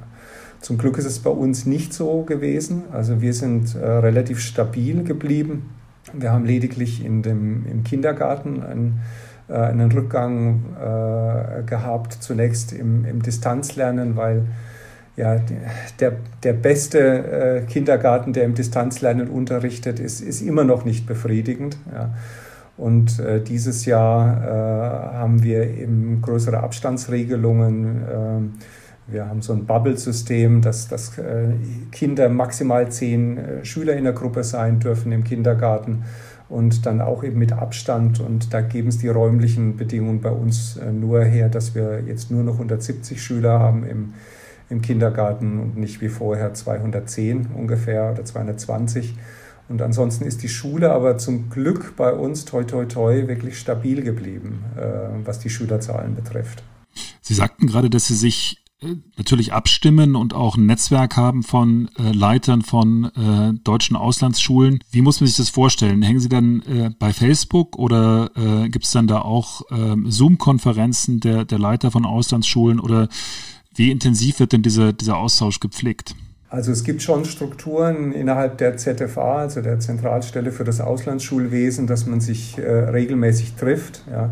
[0.60, 2.84] Zum Glück ist es bei uns nicht so gewesen.
[2.90, 5.70] Also wir sind äh, relativ stabil geblieben.
[6.14, 9.00] Wir haben lediglich in dem, im Kindergarten ein
[9.48, 14.46] äh, einen Rückgang äh, gehabt, zunächst im, im Distanzlernen, weil
[15.16, 15.40] ja,
[16.00, 21.76] der, der beste äh, Kindergarten, der im Distanzlernen unterrichtet, ist, ist immer noch nicht befriedigend.
[21.92, 22.14] Ja.
[22.78, 28.02] Und äh, dieses Jahr äh, haben wir eben größere Abstandsregelungen.
[28.02, 31.48] Äh, wir haben so ein Bubble-System, dass, dass äh,
[31.90, 36.04] Kinder maximal zehn äh, Schüler in der Gruppe sein dürfen im Kindergarten
[36.48, 38.20] und dann auch eben mit Abstand.
[38.20, 42.30] Und da geben es die räumlichen Bedingungen bei uns äh, nur her, dass wir jetzt
[42.30, 44.14] nur noch 170 Schüler haben im
[44.72, 49.14] im Kindergarten und nicht wie vorher 210 ungefähr oder 220.
[49.68, 54.02] Und ansonsten ist die Schule aber zum Glück bei uns toi toi toi wirklich stabil
[54.02, 56.64] geblieben, äh, was die Schülerzahlen betrifft.
[57.20, 61.88] Sie sagten gerade, dass Sie sich äh, natürlich abstimmen und auch ein Netzwerk haben von
[61.98, 64.80] äh, Leitern von äh, deutschen Auslandsschulen.
[64.90, 66.02] Wie muss man sich das vorstellen?
[66.02, 71.20] Hängen Sie dann äh, bei Facebook oder äh, gibt es dann da auch ähm, Zoom-Konferenzen
[71.20, 73.08] der, der Leiter von Auslandsschulen oder
[73.74, 76.14] wie intensiv wird denn dieser, dieser Austausch gepflegt?
[76.48, 82.04] Also es gibt schon Strukturen innerhalb der ZFA, also der Zentralstelle für das Auslandsschulwesen, dass
[82.04, 84.02] man sich äh, regelmäßig trifft.
[84.10, 84.30] Ja.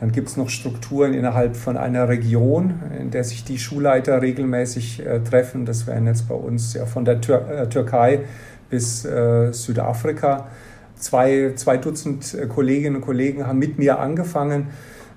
[0.00, 5.04] Dann gibt es noch Strukturen innerhalb von einer Region, in der sich die Schulleiter regelmäßig
[5.04, 5.66] äh, treffen.
[5.66, 8.20] Das wären jetzt bei uns ja von der Tür äh, Türkei
[8.70, 10.48] bis äh, Südafrika.
[10.96, 14.68] Zwei, zwei Dutzend äh, Kolleginnen und Kollegen haben mit mir angefangen,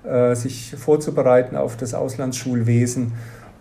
[0.04, 3.12] äh, sich vorzubereiten auf das Auslandsschulwesen.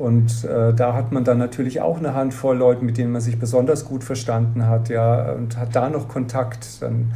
[0.02, 3.38] Und äh, da hat man dann natürlich auch eine Handvoll Leute, mit denen man sich
[3.38, 6.82] besonders gut verstanden hat, ja, und hat da noch Kontakt.
[6.82, 7.12] Dann,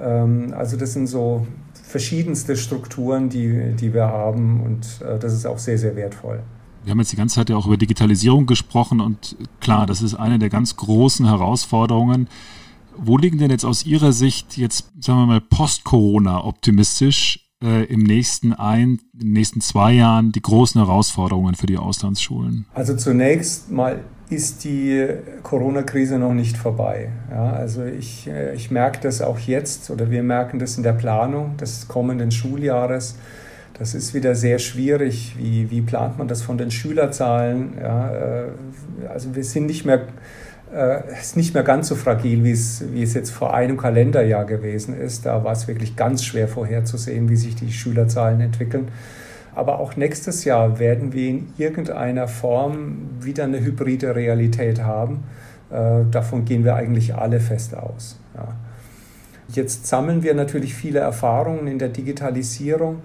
[0.00, 1.46] ähm, also das sind so
[1.82, 6.40] verschiedenste Strukturen, die, die wir haben und äh, das ist auch sehr, sehr wertvoll.
[6.84, 10.14] Wir haben jetzt die ganze Zeit ja auch über Digitalisierung gesprochen und klar, das ist
[10.14, 12.28] eine der ganz großen Herausforderungen.
[12.96, 18.02] Wo liegen denn jetzt aus Ihrer Sicht jetzt, sagen wir mal, post-Corona optimistisch äh, im
[18.02, 22.66] nächsten ein, in den nächsten zwei Jahren die großen Herausforderungen für die Auslandsschulen?
[22.74, 24.00] Also zunächst mal
[24.30, 25.06] ist die
[25.42, 27.10] Corona-Krise noch nicht vorbei.
[27.30, 30.92] Ja, also ich, äh, ich merke das auch jetzt oder wir merken das in der
[30.92, 33.16] Planung des kommenden Schuljahres.
[33.78, 35.34] Das ist wieder sehr schwierig.
[35.38, 37.74] Wie, wie plant man das von den Schülerzahlen?
[37.80, 38.44] Ja, äh,
[39.08, 40.06] also wir sind nicht mehr
[40.72, 44.44] äh, ist nicht mehr ganz so fragil, wie es, wie es jetzt vor einem Kalenderjahr
[44.44, 45.26] gewesen ist.
[45.26, 48.88] Da war es wirklich ganz schwer vorherzusehen, wie sich die Schülerzahlen entwickeln.
[49.54, 55.24] Aber auch nächstes Jahr werden wir in irgendeiner Form wieder eine hybride Realität haben.
[55.70, 58.18] Äh, davon gehen wir eigentlich alle fest aus.
[58.34, 58.48] Ja.
[59.48, 63.02] Jetzt sammeln wir natürlich viele Erfahrungen in der Digitalisierung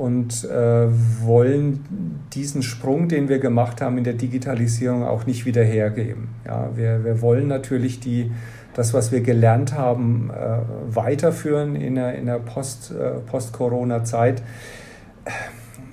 [0.00, 0.86] und äh,
[1.22, 1.84] wollen
[2.32, 6.28] diesen Sprung, den wir gemacht haben in der Digitalisierung, auch nicht wieder hergeben.
[6.46, 8.30] Ja, wir, wir wollen natürlich die,
[8.72, 14.42] das, was wir gelernt haben, äh, weiterführen in der, in der Post, äh, Post-Corona-Zeit.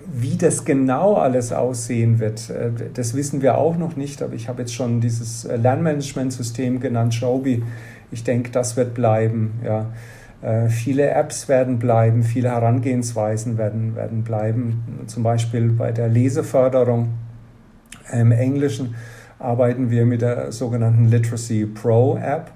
[0.09, 4.47] Wie das genau alles aussehen wird, äh, das wissen wir auch noch nicht, aber ich
[4.47, 7.61] habe jetzt schon dieses Lernmanagementsystem genannt, Shobi.
[8.11, 9.59] Ich denke, das wird bleiben.
[9.65, 9.87] Ja.
[10.41, 15.03] Äh, viele Apps werden bleiben, viele Herangehensweisen werden, werden bleiben.
[15.07, 17.09] Zum Beispiel bei der Leseförderung
[18.11, 18.95] im Englischen
[19.39, 22.51] arbeiten wir mit der sogenannten Literacy Pro App.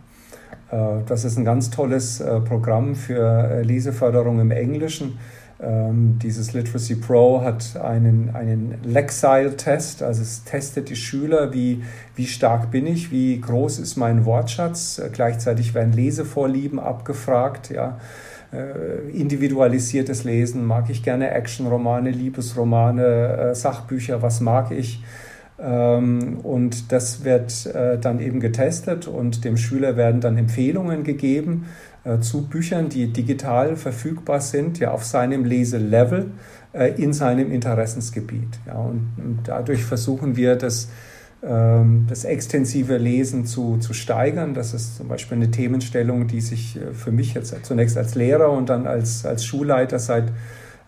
[0.72, 5.18] Äh, das ist ein ganz tolles äh, Programm für Leseförderung im Englischen
[5.62, 11.84] ähm, dieses Literacy Pro hat einen, einen Lexile-Test, also es testet die Schüler, wie,
[12.16, 14.98] wie stark bin ich, wie groß ist mein Wortschatz.
[14.98, 18.00] Äh, gleichzeitig werden Lesevorlieben abgefragt, ja.
[18.52, 25.04] Äh, individualisiertes Lesen, mag ich gerne Actionromane, Liebesromane, äh, Sachbücher, was mag ich?
[25.58, 31.68] Ähm, und das wird äh, dann eben getestet und dem Schüler werden dann Empfehlungen gegeben
[32.20, 36.32] zu Büchern, die digital verfügbar sind, ja auf seinem Leselevel
[36.74, 38.60] äh, in seinem Interessensgebiet.
[38.66, 40.88] Ja, und, und dadurch versuchen wir das,
[41.44, 44.54] ähm, das extensive Lesen zu, zu steigern.
[44.54, 48.52] Das ist zum Beispiel eine Themenstellung, die sich äh, für mich jetzt zunächst als Lehrer
[48.52, 50.32] und dann als, als Schulleiter seit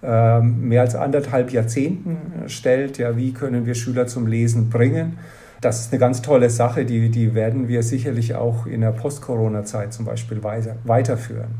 [0.01, 2.97] ähm, mehr als anderthalb Jahrzehnten stellt.
[2.97, 5.17] Ja, wie können wir Schüler zum Lesen bringen?
[5.63, 9.93] Das ist eine ganz tolle Sache, die, die werden wir sicherlich auch in der Post-Corona-Zeit
[9.93, 11.59] zum Beispiel weiter, weiterführen.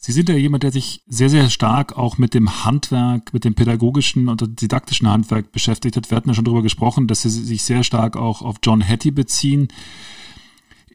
[0.00, 3.54] Sie sind ja jemand, der sich sehr, sehr stark auch mit dem Handwerk, mit dem
[3.54, 6.08] pädagogischen und didaktischen Handwerk beschäftigt hat.
[6.08, 9.10] Wir hatten ja schon darüber gesprochen, dass Sie sich sehr stark auch auf John Hattie
[9.10, 9.68] beziehen.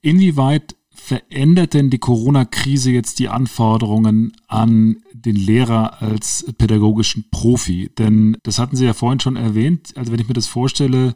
[0.02, 7.92] Inwieweit verändert denn die Corona-Krise jetzt die Anforderungen an den Lehrer als pädagogischen Profi?
[7.98, 9.92] Denn das hatten Sie ja vorhin schon erwähnt.
[9.98, 11.14] Also wenn ich mir das vorstelle,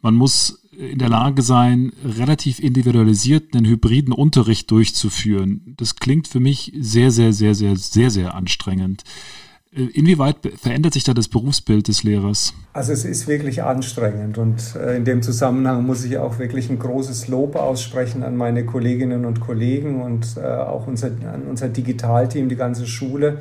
[0.00, 5.74] man muss in der Lage sein, relativ individualisiert einen hybriden Unterricht durchzuführen.
[5.76, 9.04] Das klingt für mich sehr, sehr, sehr, sehr, sehr, sehr anstrengend.
[9.76, 12.54] Äh, inwieweit verändert sich da das Berufsbild des Lehrers?
[12.72, 16.78] Also es ist wirklich anstrengend und äh, in dem Zusammenhang muss ich auch wirklich ein
[16.78, 22.48] großes Lob aussprechen an meine Kolleginnen und Kollegen und äh, auch unser, an unser Digitalteam,
[22.48, 23.38] die ganze Schule.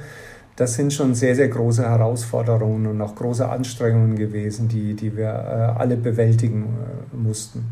[0.55, 5.29] Das sind schon sehr, sehr große Herausforderungen und auch große Anstrengungen gewesen, die, die wir
[5.77, 6.65] alle bewältigen
[7.11, 7.65] mussten.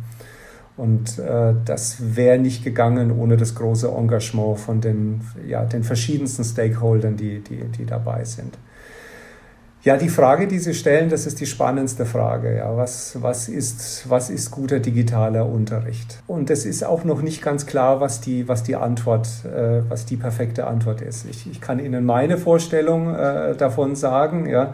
[0.75, 6.43] Und äh, das wäre nicht gegangen ohne das große Engagement von den, ja, den verschiedensten
[6.43, 8.57] Stakeholdern, die, die, die dabei sind.
[9.83, 12.55] Ja, die Frage, die Sie stellen, das ist die spannendste Frage.
[12.55, 16.23] Ja, was, was, ist, was ist guter digitaler Unterricht?
[16.25, 20.05] Und es ist auch noch nicht ganz klar, was die, was die Antwort, äh, was
[20.05, 21.25] die perfekte Antwort ist.
[21.29, 24.45] Ich, ich kann Ihnen meine Vorstellung äh, davon sagen.
[24.45, 24.73] Ja,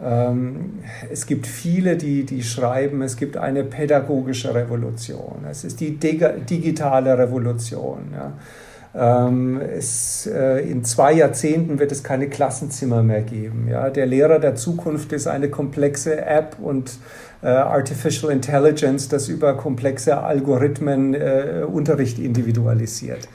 [0.00, 0.78] ähm,
[1.10, 5.46] es gibt viele, die, die schreiben, es gibt eine pädagogische Revolution.
[5.50, 8.12] Es ist die digitale Revolution.
[8.12, 8.34] Ja.
[8.96, 13.66] Ähm, es, äh, in zwei Jahrzehnten wird es keine Klassenzimmer mehr geben.
[13.68, 13.90] Ja.
[13.90, 16.98] Der Lehrer der Zukunft ist eine komplexe App und
[17.42, 23.28] äh, Artificial Intelligence, das über komplexe Algorithmen äh, Unterricht individualisiert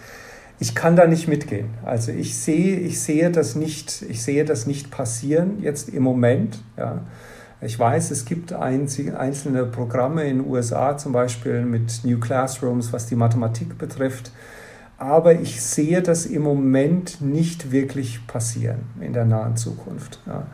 [0.60, 1.70] ich kann da nicht mitgehen.
[1.86, 6.60] Also ich sehe, ich sehe das nicht, ich sehe das nicht passieren jetzt im Moment.
[6.78, 7.02] Ja.
[7.62, 13.08] Ich weiß, es gibt einzelne Programme in den USA, zum Beispiel mit New Classrooms, was
[13.08, 14.32] die Mathematik betrifft.
[15.00, 20.20] Aber ich sehe das im Moment nicht wirklich passieren in der nahen Zukunft.
[20.28, 20.48] Ja.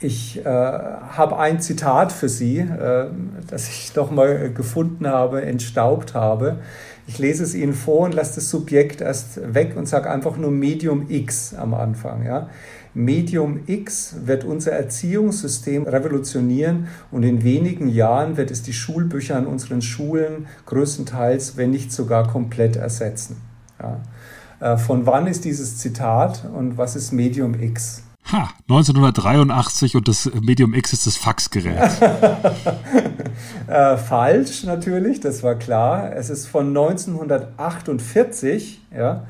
[0.00, 3.06] Ich äh, habe ein Zitat für Sie, äh,
[3.48, 6.60] das ich noch mal gefunden habe, entstaubt habe.
[7.08, 10.50] Ich lese es Ihnen vor und lasse das Subjekt erst weg und sage einfach nur
[10.50, 12.24] Medium X am Anfang.
[12.24, 12.48] Ja.
[12.94, 19.46] Medium X wird unser Erziehungssystem revolutionieren und in wenigen Jahren wird es die Schulbücher an
[19.46, 23.47] unseren Schulen größtenteils, wenn nicht sogar komplett ersetzen.
[23.80, 24.00] Ja.
[24.60, 28.02] Äh, von wann ist dieses Zitat und was ist Medium X?
[28.30, 31.78] Ha, 1983 und das Medium X ist das Faxgerät.
[33.66, 36.14] äh, falsch natürlich, das war klar.
[36.14, 39.24] Es ist von 1948, ja,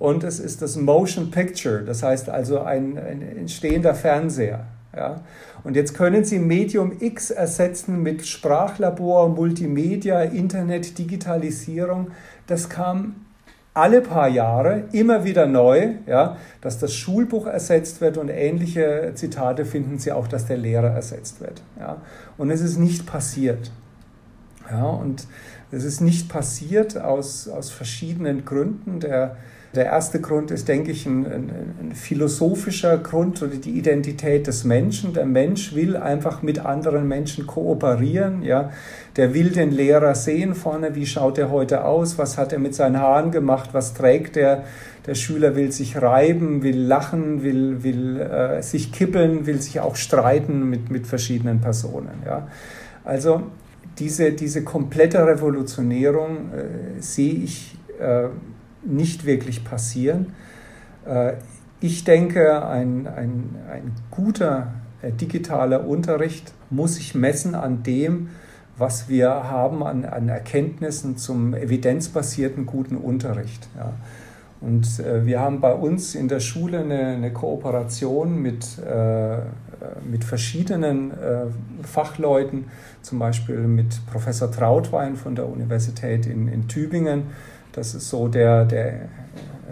[0.00, 4.66] und es ist das Motion Picture, das heißt also ein, ein entstehender Fernseher.
[4.96, 5.20] Ja.
[5.62, 12.10] Und jetzt können Sie Medium X ersetzen mit Sprachlabor, Multimedia, Internet, Digitalisierung.
[12.48, 13.14] Das kam
[13.72, 19.64] alle paar Jahre immer wieder neu, ja, dass das Schulbuch ersetzt wird und ähnliche Zitate
[19.64, 21.62] finden Sie auch, dass der Lehrer ersetzt wird.
[21.78, 21.98] Ja.
[22.36, 23.70] Und es ist nicht passiert.
[24.70, 25.26] Ja, und
[25.70, 29.00] es ist nicht passiert aus, aus verschiedenen Gründen.
[29.00, 29.36] Der,
[29.74, 31.50] der erste Grund ist, denke ich, ein, ein,
[31.80, 35.12] ein, philosophischer Grund oder die Identität des Menschen.
[35.12, 38.42] Der Mensch will einfach mit anderen Menschen kooperieren.
[38.42, 38.72] Ja.
[39.16, 42.74] Der will den Lehrer sehen vorne, wie schaut er heute aus, was hat er mit
[42.74, 44.64] seinen Haaren gemacht, was trägt er.
[45.06, 49.94] Der Schüler will sich reiben, will lachen, will, will äh, sich kippeln, will sich auch
[49.94, 52.22] streiten mit, mit verschiedenen Personen.
[52.26, 52.48] Ja.
[53.04, 53.42] Also
[54.00, 58.28] diese, diese komplette Revolutionierung äh, sehe ich äh,
[58.84, 60.34] nicht wirklich passieren.
[61.06, 61.34] Äh,
[61.80, 68.28] ich denke, ein, ein, ein guter äh, digitaler Unterricht muss sich messen an dem,
[68.76, 73.68] was wir haben an, an Erkenntnissen zum evidenzbasierten guten Unterricht.
[73.76, 73.92] Ja.
[74.60, 79.38] Und äh, wir haben bei uns in der Schule eine, eine Kooperation mit, äh,
[80.10, 81.46] mit verschiedenen äh,
[81.82, 82.66] Fachleuten,
[83.00, 87.24] zum Beispiel mit Professor Trautwein von der Universität in, in Tübingen,
[87.72, 89.08] das ist so der, der,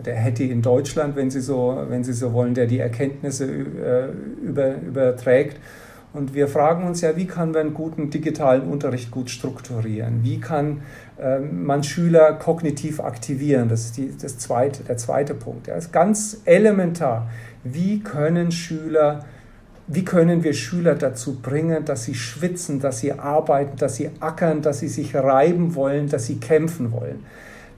[0.04, 4.08] der Hetty in Deutschland, wenn Sie so, wenn Sie so wollen, der die Erkenntnisse äh,
[4.42, 5.58] über, überträgt.
[6.12, 10.20] Und wir fragen uns ja, wie kann man guten digitalen Unterricht gut strukturieren?
[10.22, 10.80] Wie kann
[11.20, 13.68] äh, man Schüler kognitiv aktivieren?
[13.68, 15.66] Das ist die, das zweite, der zweite Punkt.
[15.66, 17.28] Ja, ist ganz elementar.
[17.62, 19.24] Wie können Schüler
[19.90, 24.60] wie können wir Schüler dazu bringen, dass sie schwitzen, dass sie arbeiten, dass sie ackern,
[24.60, 27.24] dass sie sich reiben wollen, dass sie kämpfen wollen?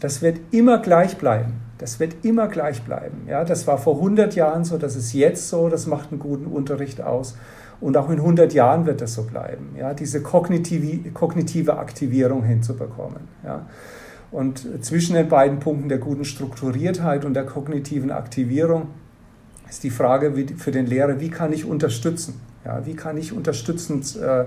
[0.01, 1.61] Das wird immer gleich bleiben.
[1.79, 3.23] Das wird immer gleich bleiben.
[3.27, 6.47] Ja, das war vor 100 Jahren so, das ist jetzt so, das macht einen guten
[6.47, 7.37] Unterricht aus.
[7.81, 13.29] Und auch in 100 Jahren wird das so bleiben, ja, diese kognitive, kognitive Aktivierung hinzubekommen.
[13.43, 13.67] Ja.
[14.31, 18.89] Und zwischen den beiden Punkten der guten Strukturiertheit und der kognitiven Aktivierung
[19.69, 22.41] ist die Frage für den Lehrer, wie kann ich unterstützen?
[22.65, 24.45] Ja, wie kann ich unterstützend äh,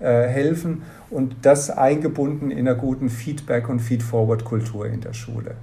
[0.00, 5.54] helfen und das eingebunden in einer guten Feedback- und Feedforward-Kultur in der Schule.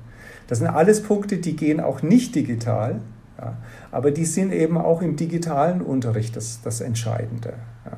[0.47, 2.99] Das sind alles Punkte, die gehen auch nicht digital,
[3.39, 3.57] ja,
[3.91, 7.53] aber die sind eben auch im digitalen Unterricht das, das Entscheidende.
[7.85, 7.97] Ja.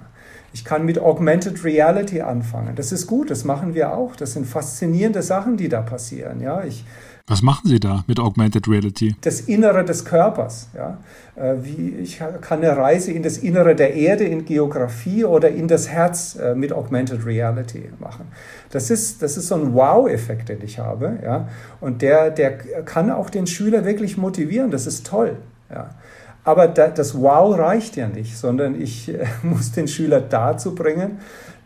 [0.54, 2.76] Ich kann mit Augmented Reality anfangen.
[2.76, 4.16] Das ist gut, das machen wir auch.
[4.16, 6.40] Das sind faszinierende Sachen, die da passieren.
[6.40, 6.86] Ja, ich
[7.28, 9.16] was machen Sie da mit Augmented Reality?
[9.22, 10.68] Das Innere des Körpers.
[10.76, 11.00] Ja?
[11.36, 15.68] Äh, wie, ich kann eine Reise in das Innere der Erde, in Geografie oder in
[15.68, 18.28] das Herz äh, mit Augmented Reality machen.
[18.70, 21.18] Das ist, das ist so ein Wow-Effekt, den ich habe.
[21.24, 21.50] Ja?
[21.82, 24.70] Und der, der kann auch den Schüler wirklich motivieren.
[24.70, 25.38] Das ist toll.
[25.72, 25.96] Ja?
[26.44, 31.18] Aber da, das Wow reicht ja nicht, sondern ich äh, muss den Schüler dazu bringen,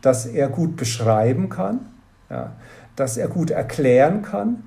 [0.02, 1.82] dass er gut beschreiben kann,
[2.30, 2.56] ja?
[2.96, 4.64] dass er gut erklären kann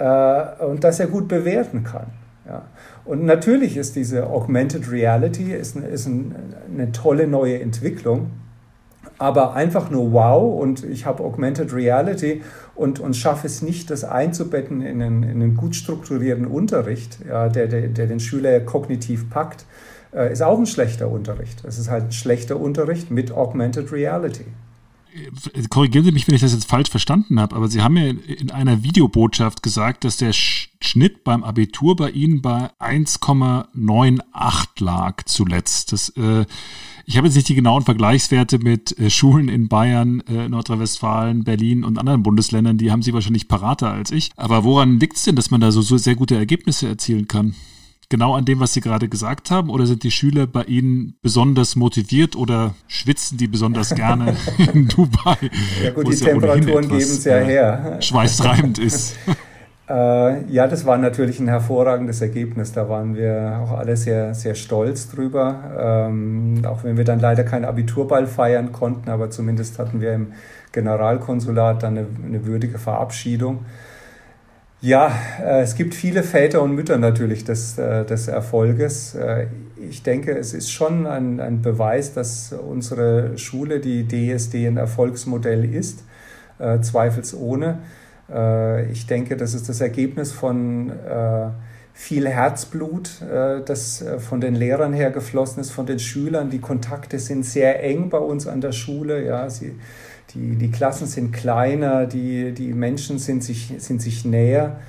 [0.00, 2.06] äh, und dass er gut bewerten kann.
[2.48, 2.62] Ja.
[3.04, 6.34] Und natürlich ist diese Augmented Reality ist, ist ein,
[6.72, 8.30] eine tolle neue Entwicklung,
[9.18, 12.42] aber einfach nur wow und ich habe Augmented Reality
[12.74, 17.48] und, und schaffe es nicht, das einzubetten in einen, in einen gut strukturierten Unterricht, ja,
[17.48, 19.66] der, der, der den Schüler kognitiv packt,
[20.14, 21.62] äh, ist auch ein schlechter Unterricht.
[21.66, 24.46] Es ist halt ein schlechter Unterricht mit Augmented Reality
[25.68, 28.50] korrigieren Sie mich, wenn ich das jetzt falsch verstanden habe, aber Sie haben ja in
[28.50, 35.92] einer Videobotschaft gesagt, dass der Schnitt beim Abitur bei Ihnen bei 1,98 lag zuletzt.
[35.92, 36.44] Das, äh,
[37.06, 41.84] ich habe jetzt nicht die genauen Vergleichswerte mit äh, Schulen in Bayern, äh, Nordrhein-Westfalen, Berlin
[41.84, 44.30] und anderen Bundesländern, die haben Sie wahrscheinlich parater als ich.
[44.36, 47.54] Aber woran liegt es denn, dass man da so, so sehr gute Ergebnisse erzielen kann?
[48.10, 49.70] Genau an dem, was Sie gerade gesagt haben?
[49.70, 54.36] Oder sind die Schüler bei Ihnen besonders motiviert oder schwitzen die besonders gerne
[54.74, 55.38] in Dubai?
[55.82, 57.96] Ja gut, die Temperaturen geben es ja her.
[58.00, 59.16] Schweißtreibend ist.
[59.88, 62.72] Äh, ja, das war natürlich ein hervorragendes Ergebnis.
[62.72, 66.08] Da waren wir auch alle sehr, sehr stolz drüber.
[66.08, 70.32] Ähm, auch wenn wir dann leider keinen Abiturball feiern konnten, aber zumindest hatten wir im
[70.72, 73.64] Generalkonsulat dann eine, eine würdige Verabschiedung.
[74.82, 75.12] Ja,
[75.42, 79.14] äh, es gibt viele Väter und Mütter natürlich des, äh, des Erfolges.
[79.14, 79.48] Äh,
[79.90, 85.64] ich denke, es ist schon ein, ein Beweis, dass unsere Schule, die DSD, ein Erfolgsmodell
[85.64, 86.04] ist,
[86.82, 87.78] zweifelsohne.
[88.92, 90.92] Ich denke, das ist das Ergebnis von
[91.92, 93.10] viel Herzblut,
[93.66, 96.50] das von den Lehrern her geflossen ist, von den Schülern.
[96.50, 99.24] Die Kontakte sind sehr eng bei uns an der Schule.
[99.26, 99.74] Ja, sie,
[100.34, 104.80] die, die Klassen sind kleiner, die, die Menschen sind sich, sind sich näher.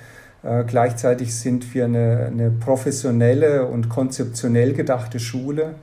[0.44, 5.76] Äh, gleichzeitig sind wir eine, eine professionelle und konzeptionell gedachte Schule,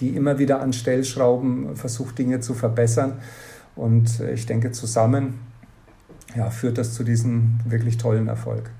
[0.00, 3.14] die immer wieder an Stellschrauben versucht, Dinge zu verbessern.
[3.76, 5.40] Und ich denke, zusammen
[6.36, 8.70] ja, führt das zu diesem wirklich tollen Erfolg.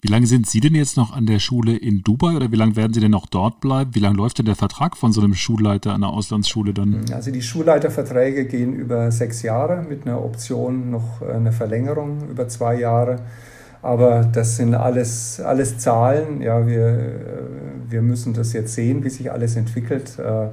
[0.00, 2.76] Wie lange sind Sie denn jetzt noch an der Schule in Dubai oder wie lange
[2.76, 3.96] werden Sie denn noch dort bleiben?
[3.96, 7.04] Wie lange läuft denn der Vertrag von so einem Schulleiter an einer Auslandsschule dann?
[7.12, 12.46] Also die Schulleiterverträge gehen über sechs Jahre mit einer Option noch äh, eine Verlängerung über
[12.46, 13.22] zwei Jahre.
[13.82, 16.42] Aber das sind alles, alles Zahlen.
[16.42, 17.10] Ja, wir, äh,
[17.88, 20.16] wir müssen das jetzt sehen, wie sich alles entwickelt.
[20.16, 20.50] Äh,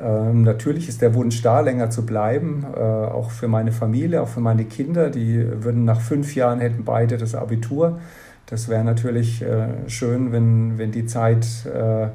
[0.00, 4.28] ähm, natürlich ist der Wunsch da, länger zu bleiben, äh, auch für meine Familie, auch
[4.28, 5.10] für meine Kinder.
[5.10, 8.00] Die würden nach fünf Jahren hätten beide das Abitur.
[8.50, 12.08] Das wäre natürlich äh, schön, wenn, wenn die Zeit äh,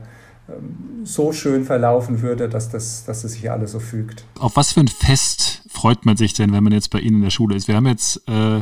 [1.03, 4.25] so schön verlaufen würde, dass, das, dass es sich alles so fügt.
[4.38, 7.21] Auf was für ein Fest freut man sich denn, wenn man jetzt bei Ihnen in
[7.23, 7.67] der Schule ist?
[7.67, 8.59] Wir haben jetzt äh,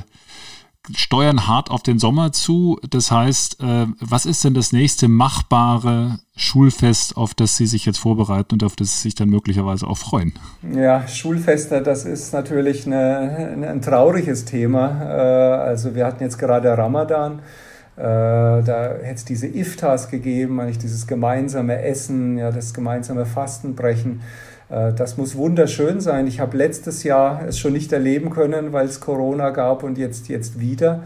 [0.96, 2.80] steuern hart auf den Sommer zu.
[2.90, 8.00] Das heißt, äh, was ist denn das nächste machbare Schulfest, auf das Sie sich jetzt
[8.00, 10.34] vorbereiten und auf das Sie sich dann möglicherweise auch freuen?
[10.74, 15.02] Ja, Schulfeste, das ist natürlich eine, ein trauriges Thema.
[15.02, 17.40] Äh, also wir hatten jetzt gerade Ramadan.
[17.96, 24.22] Äh, da hätte es diese Iftars gegeben, eigentlich dieses gemeinsame Essen, ja, das gemeinsame Fastenbrechen.
[24.74, 26.28] Äh, das muss wunderschön sein.
[26.28, 30.28] Ich habe letztes Jahr es schon nicht erleben können, weil es Corona gab und jetzt,
[30.28, 31.04] jetzt wieder.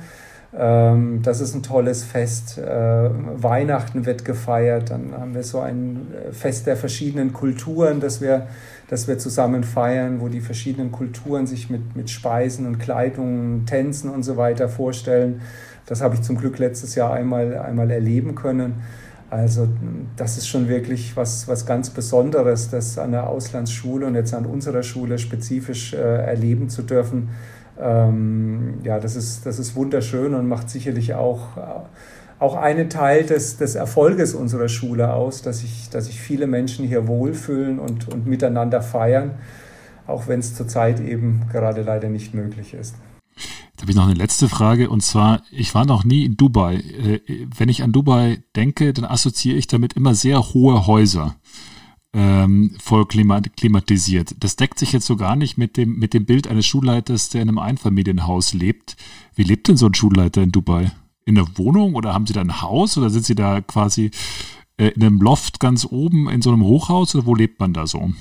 [0.58, 2.58] Ähm, das ist ein tolles Fest.
[2.58, 4.92] Äh, Weihnachten wird gefeiert.
[4.92, 8.48] Dann haben wir so ein äh, Fest der verschiedenen Kulturen, das wir,
[8.90, 14.10] das wir zusammen feiern, wo die verschiedenen Kulturen sich mit, mit Speisen und Kleidungen, Tänzen
[14.10, 15.42] und so weiter vorstellen.
[15.86, 18.82] Das habe ich zum Glück letztes Jahr einmal, einmal erleben können.
[19.30, 19.68] Also
[20.16, 24.46] das ist schon wirklich was, was ganz Besonderes, das an der Auslandsschule und jetzt an
[24.46, 27.30] unserer Schule spezifisch äh, erleben zu dürfen.
[27.80, 31.58] Ähm, ja, das ist, das ist wunderschön und macht sicherlich auch,
[32.40, 36.86] auch einen Teil des, des Erfolges unserer Schule aus, dass sich dass ich viele Menschen
[36.86, 39.32] hier wohlfühlen und, und miteinander feiern,
[40.08, 42.96] auch wenn es zurzeit eben gerade leider nicht möglich ist.
[43.88, 46.76] Habe ich noch eine letzte Frage und zwar, ich war noch nie in Dubai.
[46.76, 47.22] Äh,
[47.56, 51.38] wenn ich an Dubai denke, dann assoziiere ich damit immer sehr hohe Häuser
[52.12, 54.36] ähm, voll klimatisiert.
[54.42, 57.44] Das deckt sich jetzt so gar nicht mit dem, mit dem Bild eines Schulleiters, der
[57.44, 58.98] in einem Einfamilienhaus lebt.
[59.36, 60.92] Wie lebt denn so ein Schulleiter in Dubai?
[61.24, 64.12] In einer Wohnung oder haben Sie da ein Haus oder sind Sie da quasi
[64.76, 67.88] äh, in einem Loft ganz oben in so einem Hochhaus oder wo lebt man da
[67.88, 68.12] so?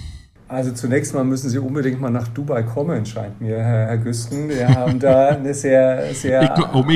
[0.48, 4.48] Also zunächst mal müssen Sie unbedingt mal nach Dubai kommen, scheint mir, Herr, Herr Güsten.
[4.48, 6.90] Wir haben da eine sehr, sehr um, um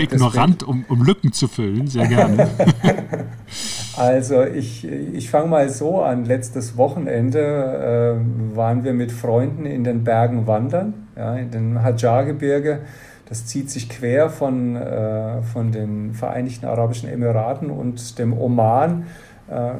[0.00, 2.48] ignorant, um, um, Lücken zu füllen, sehr gerne.
[3.96, 6.24] also ich, ich fange mal so an.
[6.24, 12.80] Letztes Wochenende äh, waren wir mit Freunden in den Bergen wandern, ja, in den Hajar-Gebirge.
[13.28, 19.04] Das zieht sich quer von, äh, von den Vereinigten Arabischen Emiraten und dem Oman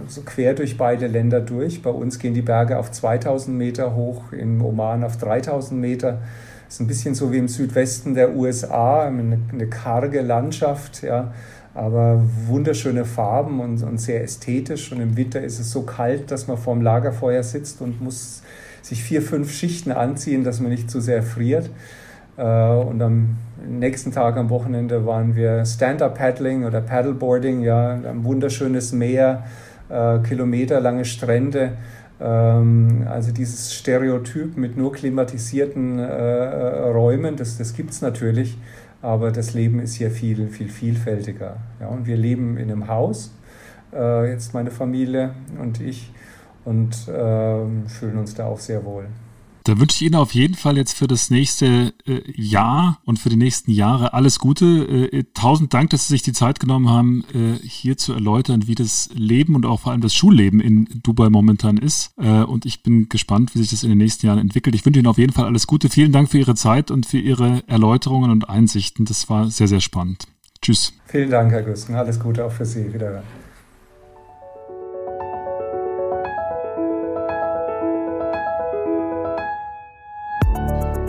[0.06, 1.82] so quer durch beide Länder durch.
[1.82, 6.18] Bei uns gehen die Berge auf 2000 Meter hoch, im Oman auf 3000 Meter.
[6.66, 11.32] Das ist ein bisschen so wie im Südwesten der USA, eine, eine karge Landschaft, ja,
[11.74, 14.92] aber wunderschöne Farben und, und sehr ästhetisch.
[14.92, 18.42] Und im Winter ist es so kalt, dass man vorm Lagerfeuer sitzt und muss
[18.82, 21.70] sich vier, fünf Schichten anziehen, dass man nicht zu sehr friert.
[22.36, 28.92] Äh, und am nächsten Tag am Wochenende waren wir Stand-Up-Paddling oder Paddleboarding, ja, ein wunderschönes
[28.92, 29.44] Meer,
[29.88, 31.72] äh, kilometerlange Strände.
[32.20, 38.58] Ähm, also dieses Stereotyp mit nur klimatisierten äh, Räumen, das, das gibt es natürlich,
[39.02, 41.56] aber das Leben ist hier viel, viel vielfältiger.
[41.80, 43.34] Ja, und wir leben in einem Haus,
[43.92, 45.30] äh, jetzt meine Familie
[45.60, 46.12] und ich,
[46.64, 49.06] und äh, fühlen uns da auch sehr wohl.
[49.64, 53.28] Da wünsche ich Ihnen auf jeden Fall jetzt für das nächste äh, Jahr und für
[53.28, 55.10] die nächsten Jahre alles Gute.
[55.12, 58.74] Äh, tausend Dank, dass Sie sich die Zeit genommen haben, äh, hier zu erläutern, wie
[58.74, 62.12] das Leben und auch vor allem das Schulleben in Dubai momentan ist.
[62.18, 64.74] Äh, und ich bin gespannt, wie sich das in den nächsten Jahren entwickelt.
[64.74, 65.88] Ich wünsche Ihnen auf jeden Fall alles Gute.
[65.88, 69.04] Vielen Dank für Ihre Zeit und für Ihre Erläuterungen und Einsichten.
[69.04, 70.26] Das war sehr, sehr spannend.
[70.60, 70.92] Tschüss.
[71.06, 71.94] Vielen Dank, Herr Güsten.
[71.94, 72.92] Alles Gute auch für Sie.
[72.92, 73.41] Wiederhören.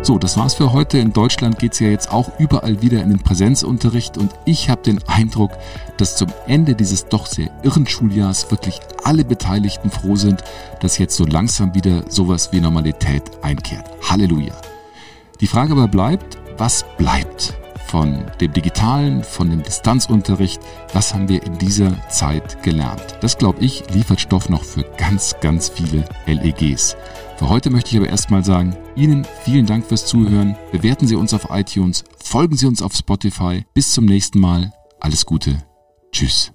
[0.05, 0.97] So, das war's für heute.
[0.97, 4.99] In Deutschland geht's ja jetzt auch überall wieder in den Präsenzunterricht und ich habe den
[5.07, 5.51] Eindruck,
[5.95, 10.43] dass zum Ende dieses doch sehr irren Schuljahrs wirklich alle Beteiligten froh sind,
[10.81, 13.89] dass jetzt so langsam wieder sowas wie Normalität einkehrt.
[14.09, 14.53] Halleluja.
[15.39, 17.53] Die Frage aber bleibt, was bleibt?
[17.93, 20.59] von dem digitalen, von dem Distanzunterricht,
[20.93, 23.17] was haben wir in dieser Zeit gelernt.
[23.21, 26.97] Das, glaube ich, liefert Stoff noch für ganz, ganz viele LEGs.
[27.43, 30.55] Für heute möchte ich aber erstmal sagen, Ihnen vielen Dank fürs Zuhören.
[30.71, 33.65] Bewerten Sie uns auf iTunes, folgen Sie uns auf Spotify.
[33.73, 34.71] Bis zum nächsten Mal.
[35.01, 35.61] Alles Gute.
[36.13, 36.53] Tschüss.